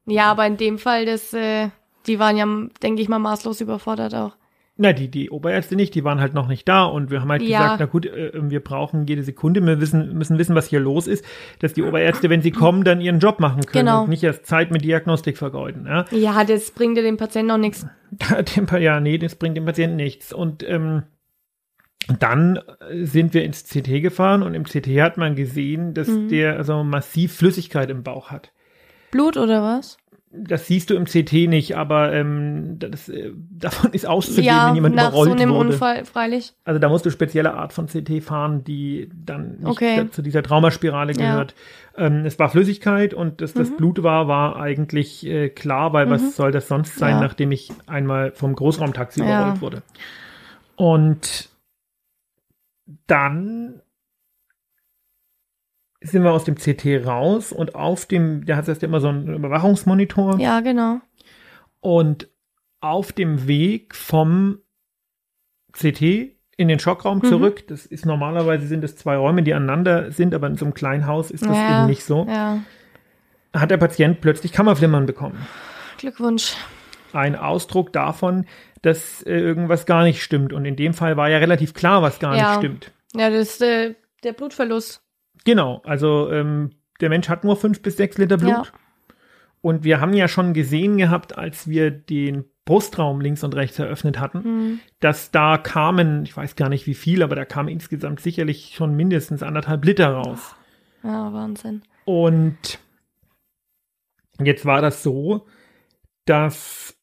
Ja, 0.06 0.30
aber 0.30 0.46
in 0.46 0.56
dem 0.56 0.78
Fall, 0.78 1.04
das, 1.06 1.32
äh, 1.34 1.68
die 2.06 2.18
waren 2.18 2.36
ja, 2.36 2.46
denke 2.82 3.02
ich 3.02 3.08
mal, 3.08 3.18
maßlos 3.18 3.60
überfordert 3.60 4.14
auch. 4.14 4.36
Na, 4.78 4.92
die, 4.92 5.08
die 5.10 5.30
Oberärzte 5.30 5.74
nicht, 5.74 5.94
die 5.94 6.04
waren 6.04 6.20
halt 6.20 6.34
noch 6.34 6.48
nicht 6.48 6.68
da 6.68 6.84
und 6.84 7.10
wir 7.10 7.22
haben 7.22 7.30
halt 7.30 7.40
Ja. 7.42 7.62
gesagt, 7.62 7.80
na 7.80 7.86
gut, 7.86 8.04
äh, 8.06 8.30
wir 8.34 8.60
brauchen 8.60 9.06
jede 9.06 9.22
Sekunde, 9.22 9.62
wir 9.62 9.80
wissen, 9.80 10.12
müssen 10.18 10.36
wissen, 10.36 10.54
was 10.54 10.68
hier 10.68 10.80
los 10.80 11.06
ist, 11.06 11.24
dass 11.60 11.72
die 11.72 11.82
Oberärzte, 11.82 12.28
wenn 12.28 12.42
sie 12.42 12.50
kommen, 12.50 12.84
dann 12.84 13.00
ihren 13.00 13.18
Job 13.18 13.40
machen 13.40 13.64
können 13.64 13.86
Genau. 13.86 14.02
und 14.02 14.10
nicht 14.10 14.22
erst 14.22 14.44
Zeit 14.44 14.70
mit 14.70 14.84
Diagnostik 14.84 15.38
vergeuden. 15.38 15.86
Ja, 15.86 16.04
Ja, 16.10 16.44
das 16.44 16.70
bringt 16.72 16.98
ja 16.98 17.02
dem 17.02 17.16
Patienten 17.16 17.48
noch 17.48 17.56
nichts. 17.56 17.86
ja 18.78 19.00
nee, 19.00 19.16
das 19.16 19.34
bringt 19.36 19.56
dem 19.56 19.64
Patienten 19.64 19.96
nichts. 19.96 20.32
Und 20.34 20.62
ähm, 20.68 21.04
dann 22.20 22.56
äh, 22.90 23.04
sind 23.04 23.34
wir 23.34 23.44
ins 23.44 23.64
CT 23.64 24.00
gefahren 24.02 24.42
und 24.42 24.54
im 24.54 24.64
CT 24.64 24.86
hat 25.00 25.16
man 25.16 25.34
gesehen, 25.34 25.94
dass 25.94 26.08
Mhm. 26.08 26.28
der 26.28 26.56
also 26.56 26.84
massiv 26.84 27.34
Flüssigkeit 27.34 27.90
im 27.90 28.02
Bauch 28.02 28.30
hat. 28.30 28.52
Blut 29.16 29.36
oder 29.36 29.62
was? 29.62 29.96
Das 30.38 30.66
siehst 30.66 30.90
du 30.90 30.94
im 30.94 31.06
CT 31.06 31.48
nicht, 31.48 31.76
aber 31.78 32.12
ähm, 32.12 32.78
das, 32.78 33.08
äh, 33.08 33.32
davon 33.50 33.92
ist 33.92 34.06
auszugehen, 34.06 34.44
ja, 34.44 34.66
wenn 34.68 34.74
jemand 34.74 34.94
nach 34.94 35.04
so 35.12 35.22
überrollt 35.22 35.40
einem 35.40 35.50
wurde. 35.54 35.68
Unfall, 35.70 36.04
freilich. 36.04 36.52
Also 36.64 36.78
da 36.78 36.88
musst 36.90 37.06
du 37.06 37.10
spezielle 37.10 37.54
Art 37.54 37.72
von 37.72 37.86
CT 37.86 38.20
fahren, 38.22 38.62
die 38.62 39.08
dann 39.14 39.58
nicht 39.60 39.66
Okay. 39.68 40.10
zu 40.10 40.20
dieser 40.20 40.42
Traumaspirale 40.42 41.12
Ja. 41.12 41.18
gehört. 41.30 41.54
Ähm, 41.96 42.26
es 42.26 42.38
war 42.38 42.50
Flüssigkeit 42.50 43.14
und 43.14 43.40
dass 43.40 43.54
das 43.54 43.70
Mhm. 43.70 43.76
Blut 43.76 44.02
war, 44.02 44.28
war 44.28 44.56
eigentlich 44.56 45.24
äh, 45.26 45.48
klar, 45.48 45.94
weil 45.94 46.04
Mhm. 46.06 46.10
was 46.10 46.36
soll 46.36 46.50
das 46.52 46.68
sonst 46.68 46.96
sein, 46.98 47.14
Ja. 47.16 47.20
nachdem 47.20 47.50
ich 47.52 47.72
einmal 47.86 48.32
vom 48.32 48.54
Großraumtaxi 48.54 49.20
Ja. 49.20 49.26
überrollt 49.26 49.62
wurde. 49.62 49.82
Und 50.74 51.48
dann 53.06 53.80
sind 56.00 56.22
wir 56.24 56.32
aus 56.32 56.44
dem 56.44 56.56
CT 56.56 57.04
raus 57.06 57.52
und 57.52 57.74
auf 57.74 58.06
dem, 58.06 58.44
der 58.44 58.56
hat 58.56 58.68
jetzt 58.68 58.82
immer 58.82 59.00
so 59.00 59.08
einen 59.08 59.34
Überwachungsmonitor. 59.34 60.38
Ja, 60.38 60.60
genau. 60.60 61.00
Und 61.80 62.28
auf 62.80 63.12
dem 63.12 63.46
Weg 63.48 63.94
vom 63.94 64.58
CT 65.72 66.36
in 66.58 66.68
den 66.68 66.78
Schockraum 66.78 67.18
Mhm. 67.18 67.24
zurück, 67.24 67.66
das 67.68 67.84
ist 67.86 68.06
normalerweise 68.06 68.66
sind 68.66 68.82
es 68.84 68.96
zwei 68.96 69.16
Räume, 69.16 69.42
die 69.42 69.52
aneinander 69.54 70.10
sind, 70.10 70.34
aber 70.34 70.46
in 70.46 70.56
so 70.56 70.64
einem 70.64 70.74
kleinen 70.74 71.06
Haus 71.06 71.30
ist 71.30 71.44
das 71.44 71.56
ja, 71.56 71.78
eben 71.80 71.86
nicht 71.86 72.04
so, 72.04 72.26
Ja, 72.28 72.60
hat 73.54 73.70
der 73.70 73.76
Patient 73.76 74.20
plötzlich 74.20 74.52
Kammerflimmern 74.52 75.06
bekommen. 75.06 75.46
Glückwunsch. 75.98 76.54
Ein 77.12 77.36
Ausdruck 77.36 77.92
davon, 77.92 78.46
dass 78.82 79.22
äh, 79.22 79.34
irgendwas 79.38 79.86
gar 79.86 80.02
nicht 80.04 80.22
stimmt. 80.22 80.52
Und 80.52 80.64
in 80.66 80.76
dem 80.76 80.92
Fall 80.92 81.16
war 81.16 81.28
ja 81.30 81.38
relativ 81.38 81.72
klar, 81.72 82.02
was 82.02 82.18
gar 82.18 82.36
Ja. 82.36 82.48
nicht 82.50 82.58
stimmt. 82.58 82.92
Ja, 83.14 83.30
das 83.30 83.48
ist 83.54 83.62
äh, 83.62 83.94
der 84.22 84.32
Blutverlust. 84.32 85.02
Genau, 85.46 85.80
also 85.84 86.30
ähm, 86.30 86.72
der 87.00 87.08
Mensch 87.08 87.28
hat 87.30 87.44
nur 87.44 87.56
fünf 87.56 87.80
bis 87.80 87.96
sechs 87.96 88.18
Liter 88.18 88.36
Blut. 88.36 88.50
Ja. 88.50 88.64
Und 89.62 89.84
wir 89.84 90.00
haben 90.00 90.12
ja 90.12 90.28
schon 90.28 90.52
gesehen 90.52 90.98
gehabt, 90.98 91.38
als 91.38 91.68
wir 91.68 91.90
den 91.90 92.44
Brustraum 92.66 93.20
links 93.20 93.42
und 93.44 93.54
rechts 93.54 93.78
eröffnet 93.78 94.18
hatten, 94.20 94.42
Hm. 94.44 94.80
dass 95.00 95.30
da 95.30 95.56
kamen, 95.56 96.24
ich 96.24 96.36
weiß 96.36 96.56
gar 96.56 96.68
nicht 96.68 96.86
wie 96.86 96.94
viel, 96.94 97.22
aber 97.22 97.36
da 97.36 97.44
kamen 97.44 97.68
insgesamt 97.68 98.20
sicherlich 98.20 98.74
schon 98.74 98.94
mindestens 98.96 99.42
anderthalb 99.42 99.84
Liter 99.84 100.08
raus. 100.10 100.54
Ja, 101.02 101.32
Wahnsinn. 101.32 101.82
Und 102.04 102.78
jetzt 104.40 104.66
war 104.66 104.82
das 104.82 105.02
so, 105.04 105.46
dass 106.24 106.96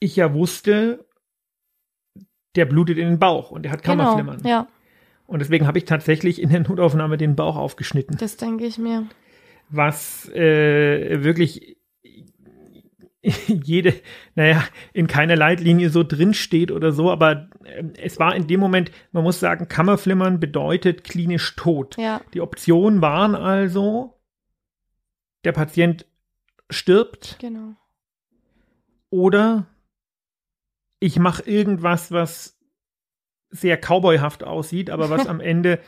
ich 0.00 0.16
ja 0.16 0.34
wusste, 0.34 1.06
der 2.56 2.66
blutet 2.66 2.98
in 2.98 3.08
den 3.08 3.18
Bauch 3.18 3.50
und 3.50 3.62
der 3.62 3.72
hat 3.72 3.82
Genau. 3.82 4.04
Kammerflimmern. 4.04 4.42
Ja, 4.46 4.66
Und 5.26 5.40
deswegen 5.40 5.66
habe 5.66 5.78
ich 5.78 5.84
tatsächlich 5.84 6.40
in 6.40 6.50
der 6.50 6.60
Notaufnahme 6.60 7.16
den 7.16 7.36
Bauch 7.36 7.56
aufgeschnitten, 7.56 8.16
das 8.18 8.36
denke 8.36 8.64
ich 8.66 8.78
mir. 8.78 9.06
was 9.68 10.28
äh, 10.30 11.22
wirklich 11.24 11.76
jede, 13.48 13.94
naja, 14.34 14.62
in 14.92 15.06
keiner 15.06 15.36
Leitlinie 15.36 15.90
so 15.90 16.04
drin 16.04 16.34
steht 16.34 16.70
oder 16.70 16.92
so, 16.92 17.10
aber 17.10 17.48
ähm, 17.64 17.92
es 18.00 18.18
war 18.18 18.36
in 18.36 18.46
dem 18.46 18.60
Moment, 18.60 18.92
man 19.12 19.24
muss 19.24 19.40
sagen, 19.40 19.68
Kammerflimmern 19.68 20.38
bedeutet 20.38 21.02
klinisch 21.04 21.56
tot. 21.56 21.96
Ja, 21.98 22.20
Die 22.34 22.40
Optionen 22.40 23.00
waren 23.02 23.34
also, 23.34 24.20
der 25.44 25.52
Patient 25.52 26.06
stirbt 26.70 27.36
genau. 27.40 27.74
oder 29.10 29.66
ich 31.00 31.18
mache 31.18 31.42
irgendwas, 31.42 32.10
was 32.10 32.55
sehr 33.50 33.76
cowboyhaft 33.78 34.44
aussieht, 34.44 34.90
aber 34.90 35.10
was 35.10 35.26
am 35.26 35.40
Ende 35.40 35.78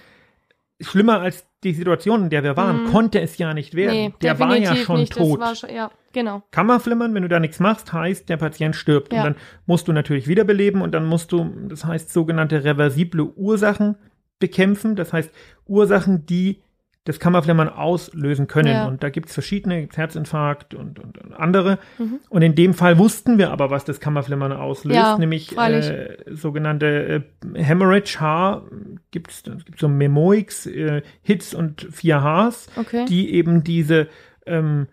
schlimmer 0.81 1.21
als 1.21 1.47
die 1.64 1.73
Situation, 1.75 2.25
in 2.25 2.31
der 2.31 2.44
wir 2.44 2.57
waren, 2.57 2.85
Mhm. 2.85 2.90
konnte 2.92 3.21
es 3.21 3.37
ja 3.37 3.53
nicht 3.53 3.75
werden. 3.75 3.94
Nee, 3.94 4.14
der 4.23 4.38
war 4.38 4.57
ja 4.57 4.77
schon 4.77 5.01
nicht. 5.01 5.12
tot. 5.12 5.40
Schon, 5.59 5.71
ja, 5.75 5.90
genau. 6.12 6.42
Kammerflimmern, 6.53 7.12
wenn 7.14 7.23
du 7.25 7.29
da 7.29 7.40
nichts 7.40 7.59
machst, 7.59 7.92
heißt, 7.92 8.29
der 8.29 8.37
Patient 8.37 8.77
stirbt. 8.77 9.12
Ja. 9.12 9.21
Und 9.21 9.25
dann 9.27 9.37
musst 9.66 9.88
du 9.88 9.92
natürlich 9.92 10.29
wiederbeleben 10.29 10.81
und 10.81 10.92
dann 10.92 11.05
musst 11.05 11.33
du, 11.33 11.51
das 11.68 11.85
heißt, 11.85 12.12
sogenannte 12.12 12.62
reversible 12.62 13.23
Ursachen 13.35 13.97
bekämpfen. 14.38 14.94
Das 14.94 15.12
heißt, 15.12 15.33
Ursachen, 15.66 16.27
die 16.27 16.62
das 17.09 17.18
Kammerflimmern 17.18 17.68
auslösen 17.71 18.47
können. 18.47 18.68
Ja. 18.68 18.87
Und 18.87 19.03
da 19.03 19.09
gibt 19.09 19.29
es 19.29 19.35
verschiedene, 19.35 19.81
gibt's 19.81 19.97
Herzinfarkt 19.97 20.75
und, 20.75 20.99
und, 20.99 21.16
und 21.18 21.33
andere. 21.33 21.79
Mhm. 21.99 22.21
Und 22.29 22.42
in 22.42 22.55
dem 22.55 22.75
Fall 22.75 22.99
wussten 22.99 23.38
wir 23.38 23.51
aber, 23.51 23.71
was 23.71 23.85
das 23.85 23.99
Kammerflimmern 23.99 24.53
auslöst, 24.53 24.94
Ja, 24.97 25.16
nämlich 25.18 25.57
äh, 25.57 26.16
sogenannte 26.27 27.25
äh, 27.57 27.62
Hemorrhage, 27.62 28.21
H, 28.21 28.62
gibt's, 29.11 29.42
es 29.47 29.64
gibt 29.64 29.79
so 29.81 29.88
Memoix, 29.88 30.66
äh, 30.66 31.03
Hits 31.23 31.55
und 31.55 31.88
4 31.90 32.23
Hs 32.23 32.68
Okay. 32.77 33.07
die 33.09 33.33
eben 33.33 33.64
diese 33.64 34.09
ähm, 34.47 34.87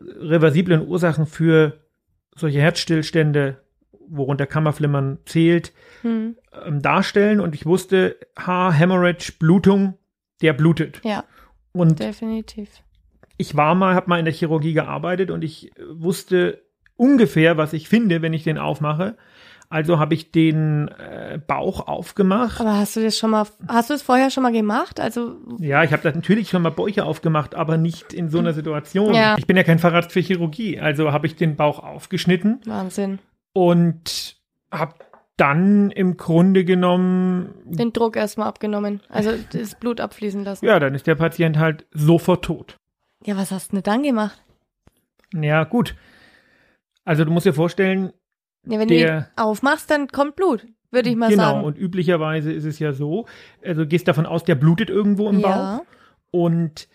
reversiblen 0.00 0.86
Ursachen 0.86 1.26
für 1.26 1.78
solche 2.36 2.60
Herzstillstände, 2.60 3.56
worunter 4.08 4.46
Kammerflimmern 4.46 5.18
zählt, 5.24 5.72
Hm. 6.02 6.36
ähm, 6.64 6.80
darstellen. 6.80 7.40
Und 7.40 7.54
ich 7.56 7.66
wusste, 7.66 8.16
H, 8.38 8.70
Hemorrhage, 8.72 9.32
Blutung, 9.38 9.94
der 10.42 10.52
blutet. 10.52 11.00
Ja, 11.02 11.24
Und 11.76 12.00
definitiv. 12.00 12.68
ich 13.36 13.56
war 13.56 13.74
mal, 13.74 13.94
habe 13.94 14.08
mal 14.08 14.18
in 14.18 14.24
der 14.24 14.34
Chirurgie 14.34 14.72
gearbeitet 14.72 15.30
und 15.30 15.44
ich 15.44 15.70
äh, 15.78 15.82
wusste 15.90 16.62
ungefähr, 16.96 17.56
was 17.56 17.72
ich 17.72 17.88
finde, 17.88 18.22
wenn 18.22 18.32
ich 18.32 18.44
den 18.44 18.58
aufmache. 18.58 19.16
Also 19.68 19.98
habe 19.98 20.14
ich 20.14 20.30
den 20.30 20.86
äh, 20.88 21.40
Bauch 21.44 21.88
aufgemacht. 21.88 22.60
Aber 22.60 22.74
hast 22.78 22.94
du 22.94 23.02
das 23.02 23.18
schon 23.18 23.30
mal, 23.30 23.46
hast 23.66 23.90
du 23.90 23.94
es 23.94 24.02
vorher 24.02 24.30
schon 24.30 24.44
mal 24.44 24.52
gemacht? 24.52 25.00
Also, 25.00 25.38
Ja, 25.58 25.82
ich 25.82 25.92
habe 25.92 26.08
natürlich 26.08 26.50
schon 26.50 26.62
mal 26.62 26.70
Bäuche 26.70 27.04
aufgemacht, 27.04 27.56
aber 27.56 27.76
nicht 27.76 28.12
in 28.12 28.28
so 28.30 28.38
einer 28.38 28.52
Situation. 28.52 29.12
Ja. 29.12 29.34
Ich 29.36 29.46
bin 29.48 29.56
ja 29.56 29.64
kein 29.64 29.80
Facharzt 29.80 30.12
für 30.12 30.20
Chirurgie, 30.20 30.78
also 30.78 31.12
habe 31.12 31.26
ich 31.26 31.34
den 31.34 31.56
Bauch 31.56 31.80
aufgeschnitten 31.80 32.60
Wahnsinn. 32.64 33.18
und 33.52 34.36
habe 34.70 34.94
dann 35.36 35.90
im 35.90 36.16
Grunde 36.16 36.64
genommen, 36.64 37.54
Den 37.66 37.92
Druck 37.92 38.16
erstmal 38.16 38.48
abgenommen. 38.48 39.00
Also 39.08 39.32
das 39.52 39.74
Blut 39.74 40.00
abfließen 40.00 40.44
lassen. 40.44 40.64
ja, 40.64 40.78
dann 40.78 40.94
ist 40.94 41.06
der 41.06 41.14
Patient 41.14 41.58
halt 41.58 41.86
sofort 41.92 42.44
tot. 42.44 42.76
Ja, 43.24 43.36
was 43.36 43.50
hast 43.50 43.72
du 43.72 43.76
denn 43.76 43.82
dann 43.82 44.02
gemacht? 44.02 44.42
Ja, 45.34 45.64
gut. 45.64 45.94
Also 47.04 47.24
du 47.24 47.30
musst 47.30 47.46
dir 47.46 47.52
vorstellen, 47.52 48.12
Ja, 48.68 48.78
wenn 48.80 48.88
Der- 48.88 49.10
du 49.12 49.18
ihn 49.18 49.26
aufmachst, 49.36 49.90
dann 49.90 50.08
kommt 50.08 50.34
Blut, 50.36 50.66
würde 50.90 51.08
ich 51.10 51.14
mal 51.16 51.28
genau, 51.30 51.42
sagen. 51.42 51.64
und 51.64 51.78
üblicherweise 51.78 52.52
ist 52.52 52.64
es 52.64 52.78
ja 52.80 52.92
so, 52.92 53.26
also 53.64 53.82
du 53.82 53.86
gehst 53.86 54.08
davon 54.08 54.26
aus, 54.26 54.42
der 54.42 54.56
blutet 54.56 54.90
irgendwo 54.90 55.28
im 55.28 55.38
ja, 55.38 55.76
Bauch 55.78 55.86
und 56.32 56.88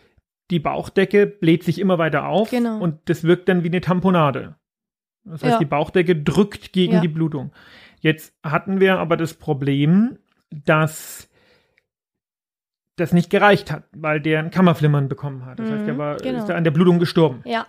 die 0.50 0.60
Bauchdecke 0.60 1.28
bläht 1.28 1.64
sich 1.64 1.80
immer 1.80 1.98
weiter 1.98 2.28
auf 2.28 2.50
Genau. 2.50 2.80
und 2.80 2.98
das 3.06 3.24
wirkt 3.24 3.48
dann 3.48 3.64
wie 3.64 3.68
eine 3.70 3.80
Tamponade. 3.80 4.56
Das 5.24 5.44
heißt, 5.44 5.54
Ja. 5.54 5.60
die 5.60 5.66
Bauchdecke 5.66 6.16
drückt 6.16 6.74
gegen 6.74 6.94
Ja. 6.96 7.00
die 7.00 7.08
Blutung. 7.08 7.52
Jetzt 8.02 8.34
hatten 8.44 8.80
wir 8.80 9.00
aber 9.00 9.16
das 9.18 9.34
Problem, 9.36 10.18
dass 10.50 11.30
das 12.98 13.14
nicht 13.14 13.30
gereicht 13.30 13.72
hat, 13.72 13.86
weil 13.94 14.20
der 14.20 14.40
ein 14.40 14.52
Kammerflimmern 14.52 15.08
bekommen 15.08 15.46
hat. 15.46 15.60
Das 15.60 15.70
heißt, 15.70 15.82
Mhm, 15.84 15.86
der 15.86 15.98
war, 15.98 16.18
genau. 16.18 16.46
an 16.48 16.64
der 16.64 16.72
Blutung 16.72 17.00
gestorben. 17.00 17.42
ja. 17.46 17.66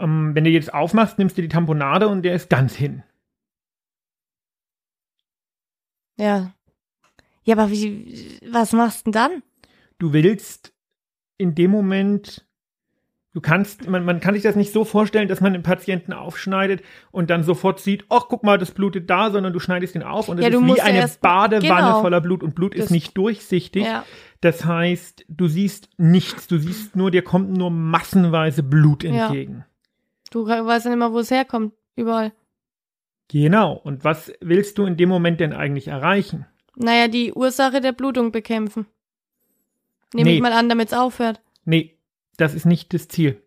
Ähm, 0.00 0.32
wenn 0.36 0.44
du 0.44 0.50
jetzt 0.50 0.72
aufmachst, 0.72 1.18
nimmst 1.18 1.36
du 1.36 1.42
die 1.42 1.48
Tamponade 1.48 2.06
und 2.06 2.22
der 2.22 2.34
ist 2.36 2.48
ganz 2.48 2.72
hin. 2.76 3.02
Ja. 6.16 6.52
Ja, 7.42 7.54
aber 7.56 7.70
wie, 7.72 8.38
was 8.48 8.72
machst 8.72 9.00
du 9.06 9.10
denn 9.10 9.12
dann? 9.12 9.42
Du 9.98 10.12
willst 10.12 10.72
in 11.36 11.56
dem 11.56 11.72
Moment, 11.72 12.46
du 13.34 13.40
kannst, 13.40 13.88
man, 13.88 14.04
man 14.04 14.20
kann 14.20 14.34
sich 14.34 14.42
das 14.42 14.56
nicht 14.56 14.72
so 14.72 14.84
vorstellen, 14.84 15.28
dass 15.28 15.40
man 15.40 15.52
den 15.52 15.62
Patienten 15.62 16.12
aufschneidet 16.12 16.82
und 17.10 17.30
dann 17.30 17.42
sofort 17.44 17.80
sieht, 17.80 18.04
ach, 18.08 18.26
guck 18.28 18.42
mal, 18.42 18.58
das 18.58 18.70
blutet 18.72 19.08
da, 19.10 19.30
sondern 19.30 19.52
du 19.52 19.60
schneidest 19.60 19.94
ihn 19.94 20.02
auf 20.02 20.28
und 20.28 20.38
es 20.38 20.44
Ja, 20.44 20.50
ist 20.50 20.64
wie 20.64 20.76
ja 20.76 20.84
eine 20.84 20.98
erst- 20.98 21.20
Badewanne 21.20 21.62
genau. 21.86 22.00
voller 22.00 22.20
Blut 22.20 22.42
und 22.42 22.54
Blut 22.54 22.74
Das- 22.76 22.86
ist 22.86 22.90
nicht 22.90 23.16
durchsichtig. 23.16 23.84
Ja. 23.84 24.04
Das 24.40 24.64
heißt, 24.64 25.24
du 25.28 25.46
siehst 25.48 25.90
nichts, 25.98 26.46
du 26.46 26.58
siehst 26.58 26.94
nur, 26.96 27.10
dir 27.10 27.22
kommt 27.22 27.56
nur 27.56 27.70
massenweise 27.70 28.62
Blut 28.62 29.02
Ja. 29.04 29.26
entgegen. 29.26 29.64
Du 30.30 30.46
weißt 30.46 30.84
ja 30.86 30.90
nicht 30.90 30.98
mehr, 30.98 31.12
wo 31.12 31.18
es 31.20 31.30
herkommt. 31.30 31.72
Überall. 31.96 32.32
Genau. 33.28 33.72
Und 33.74 34.04
was 34.04 34.32
willst 34.40 34.78
du 34.78 34.84
in 34.86 34.96
dem 34.96 35.08
Moment 35.08 35.40
denn 35.40 35.52
eigentlich 35.52 35.88
erreichen? 35.88 36.46
Naja, 36.76 37.08
die 37.08 37.32
Ursache 37.32 37.80
der 37.80 37.92
Blutung 37.92 38.30
bekämpfen. 38.32 38.86
Nehme 40.14 40.30
Nee. 40.30 40.36
ich 40.36 40.42
mal 40.42 40.52
an, 40.52 40.68
damit 40.68 40.88
es 40.88 40.94
aufhört. 40.96 41.42
Nee, 41.64 41.97
das 42.38 42.54
ist 42.54 42.64
nicht 42.64 42.94
das 42.94 43.08
Ziel. 43.08 43.42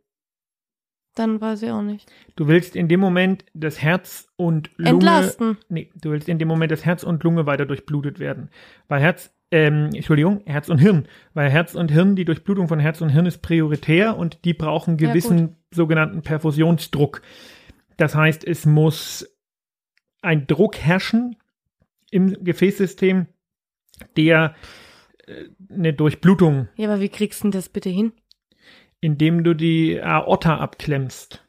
Dann 1.15 1.41
weiß 1.41 1.63
ich 1.63 1.71
auch 1.71 1.81
nicht. 1.81 2.09
Du 2.35 2.47
willst 2.47 2.75
in 2.75 2.87
dem 2.87 2.99
Moment 2.99 3.43
das 3.53 3.81
Herz 3.81 4.29
und 4.37 4.69
Lunge. 4.77 4.91
Entlasten. 4.91 5.57
Nee, 5.67 5.89
du 5.95 6.11
willst 6.11 6.29
in 6.29 6.39
dem 6.39 6.47
Moment, 6.47 6.71
dass 6.71 6.85
Herz 6.85 7.03
und 7.03 7.23
Lunge 7.23 7.45
weiter 7.45 7.65
durchblutet 7.65 8.19
werden. 8.19 8.49
Weil 8.87 9.01
Herz, 9.01 9.33
ähm, 9.51 9.89
Entschuldigung, 9.93 10.41
Herz 10.45 10.69
und 10.69 10.77
Hirn. 10.77 11.07
Weil 11.33 11.49
Herz 11.49 11.75
und 11.75 11.91
Hirn, 11.91 12.15
die 12.15 12.23
Durchblutung 12.23 12.69
von 12.69 12.79
Herz 12.79 13.01
und 13.01 13.09
Hirn 13.09 13.25
ist 13.25 13.41
prioritär 13.41 14.17
und 14.17 14.45
die 14.45 14.53
brauchen 14.53 14.97
Ja, 14.99 15.09
gewissen 15.09 15.57
sogenannten 15.71 16.21
Perfusionsdruck. 16.21 17.21
Das 17.97 18.15
heißt, 18.15 18.47
es 18.47 18.65
muss 18.65 19.29
ein 20.21 20.47
Druck 20.47 20.77
herrschen 20.77 21.35
im 22.09 22.41
Gefäßsystem, 22.41 23.27
der 24.15 24.55
äh, 25.27 25.45
eine 25.69 25.93
Durchblutung, 25.93 26.69
Ja, 26.77 26.89
aber 26.89 27.01
wie 27.01 27.09
kriegst 27.09 27.41
du 27.41 27.45
denn 27.45 27.51
das 27.51 27.67
bitte 27.67 27.89
hin? 27.89 28.13
Indem 29.01 29.43
du 29.43 29.53
die 29.53 30.01
Aorta 30.01 30.57
abklemmst. 30.57 31.43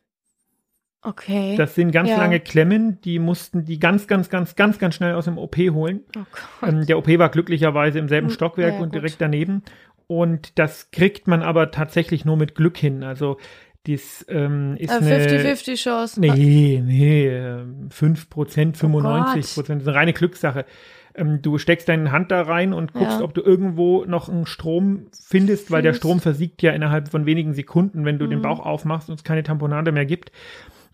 Okay. 1.05 1.57
Das 1.57 1.75
sind 1.75 1.91
ganz 1.91 2.11
Ja. 2.11 2.17
lange 2.19 2.38
Klemmen, 2.41 3.01
die 3.03 3.19
mussten 3.19 3.65
die 3.65 3.79
ganz, 3.81 4.07
ganz, 4.07 4.29
ganz, 4.31 4.55
ganz, 4.55 4.79
ganz 4.79 4.95
schnell 4.95 5.15
aus 5.15 5.25
dem 5.25 5.37
OP 5.37 5.57
holen. 5.57 6.03
oh 6.17 6.21
Gott. 6.61 6.69
Ähm, 6.73 6.87
der 6.87 6.97
OP 6.99 7.09
war 7.19 7.29
glücklicherweise 7.29 7.99
im 7.99 8.09
selben 8.09 8.29
Hm, 8.29 8.35
Stockwerk 8.35 8.75
ja, 8.75 8.81
und 8.81 8.95
direkt 8.95 9.21
daneben. 9.21 9.62
Und 10.07 10.59
das 10.59 10.91
kriegt 10.93 11.27
man 11.27 11.43
aber 11.43 11.71
tatsächlich 11.73 12.25
nur 12.25 12.37
mit 12.37 12.55
Glück 12.55 12.77
hin. 12.77 13.03
Also 13.03 13.38
dies 13.87 14.25
ähm, 14.29 14.77
ist 14.79 14.93
Äh, 14.93 14.97
eine 14.99 15.27
50-50 15.27 15.75
Chance. 15.83 16.21
Nee, 16.21 16.81
nee, 16.85 17.27
ähm, 17.27 17.88
5%, 17.91 18.77
95%, 18.77 18.85
Oh 18.85 19.01
Gott. 19.03 19.35
das 19.35 19.57
ist 19.59 19.88
eine 19.88 19.95
reine 19.97 20.12
Glückssache. 20.12 20.65
Ähm, 21.14 21.42
du 21.42 21.59
steckst 21.59 21.88
deine 21.88 22.11
Hand 22.12 22.31
da 22.31 22.42
rein 22.42 22.72
und 22.72 22.92
guckst, 22.94 23.18
Ja. 23.18 23.25
ob 23.25 23.35
du 23.35 23.42
irgendwo 23.42 24.05
noch 24.07 24.29
einen 24.29 24.46
Strom 24.46 25.07
findest, 25.22 25.70
weil 25.70 25.83
der. 25.83 25.92
Strom 25.94 26.20
versiegt 26.20 26.62
ja 26.62 26.72
innerhalb 26.72 27.09
von 27.09 27.27
wenigen 27.27 27.53
Sekunden, 27.53 28.05
wenn 28.05 28.18
du 28.18 28.27
den 28.27 28.38
Mhm. 28.38 28.42
Bauch 28.42 28.61
aufmachst 28.61 29.09
und 29.11 29.16
es 29.16 29.25
keine 29.25 29.42
Tamponade 29.42 29.92
mehr 29.92 30.07
gibt. 30.07 30.33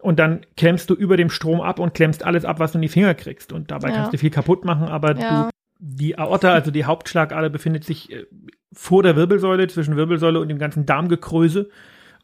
Und 0.00 0.18
dann 0.18 0.40
klemmst 0.56 0.90
du 0.90 0.94
über 0.94 1.16
dem 1.16 1.30
Strom 1.30 1.60
ab 1.60 1.78
und 1.80 1.92
klemmst 1.94 2.24
alles 2.24 2.44
ab, 2.44 2.60
was 2.60 2.72
du 2.72 2.78
in 2.78 2.82
die 2.82 2.88
Finger 2.88 3.14
kriegst. 3.14 3.52
Und 3.52 3.70
dabei 3.70 3.88
Ja. 3.88 3.94
kannst 3.96 4.12
du 4.12 4.18
viel 4.18 4.30
kaputt 4.30 4.64
machen, 4.64 4.88
aber 4.88 5.14
du, 5.14 5.48
die 5.80 6.18
Aorta, 6.18 6.52
also 6.52 6.70
die 6.70 6.84
Hauptschlagader, 6.84 7.48
befindet 7.50 7.84
sich 7.84 8.10
äh, 8.12 8.24
vor 8.72 9.02
der 9.02 9.16
Wirbelsäule, 9.16 9.66
zwischen 9.68 9.96
Wirbelsäule 9.96 10.40
und 10.40 10.48
dem 10.48 10.58
ganzen 10.58 10.86
Darmgekröse. 10.86 11.68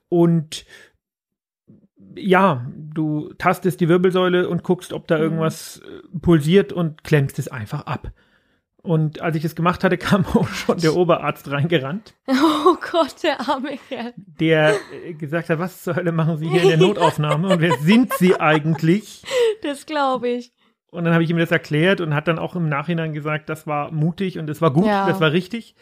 Und 0.09 0.65
ja, 2.17 2.67
du 2.95 3.33
tastest 3.39 3.81
die 3.81 3.89
Wirbelsäule 3.89 4.49
und 4.49 4.63
guckst, 4.63 4.93
ob 4.93 5.07
da 5.09 5.17
Mhm. 5.17 5.23
irgendwas 5.23 5.79
äh, 5.85 6.19
pulsiert 6.19 6.73
und 6.73 7.05
klemmst 7.05 7.39
es 7.39 7.49
einfach 7.49 7.87
ab. 7.87 8.11
Und 8.83 9.21
als 9.23 9.35
ich 9.37 9.43
das 9.43 9.55
gemacht 9.55 9.83
hatte, 9.83 9.97
kam 9.99 10.27
auch 10.27 10.49
schon 10.49 10.79
der 10.79 10.95
Oberarzt 10.95 11.51
reingerannt, 11.51 12.15
Oh 12.29 12.77
Gott, 12.93 13.15
der 13.23 13.41
arme 13.49 13.79
Kerl. 13.89 14.13
der 14.17 14.75
äh, 15.07 15.15
gesagt 15.15 15.49
hat, 15.49 15.59
was 15.59 15.83
zur 15.83 15.97
Hölle 15.97 16.13
machen 16.13 16.37
Sie 16.37 16.49
hier 16.49 16.63
in 16.63 16.69
der 16.69 16.77
Notaufnahme 16.87 17.49
und 17.49 17.61
wer 17.61 17.77
sind 17.79 18.13
Sie 18.15 18.39
eigentlich? 18.39 19.23
Das 19.63 19.87
glaube 19.87 20.29
ich. 20.29 20.53
Und 20.91 21.05
dann 21.05 21.13
habe 21.15 21.25
ich 21.25 21.31
ihm 21.31 21.39
das 21.39 21.51
erklärt 21.51 22.01
und 22.01 22.15
hat 22.15 22.29
dann 22.29 22.39
auch 22.39 22.55
im 22.55 22.69
Nachhinein 22.69 23.13
gesagt, 23.15 23.49
das 23.49 23.67
war 23.67 23.91
mutig 23.91 24.39
und 24.39 24.47
das 24.47 24.61
war 24.61 24.71
gut, 24.73 24.87
Ja. 24.87 25.09
das 25.09 25.19
war 25.21 25.33
richtig, 25.33 25.75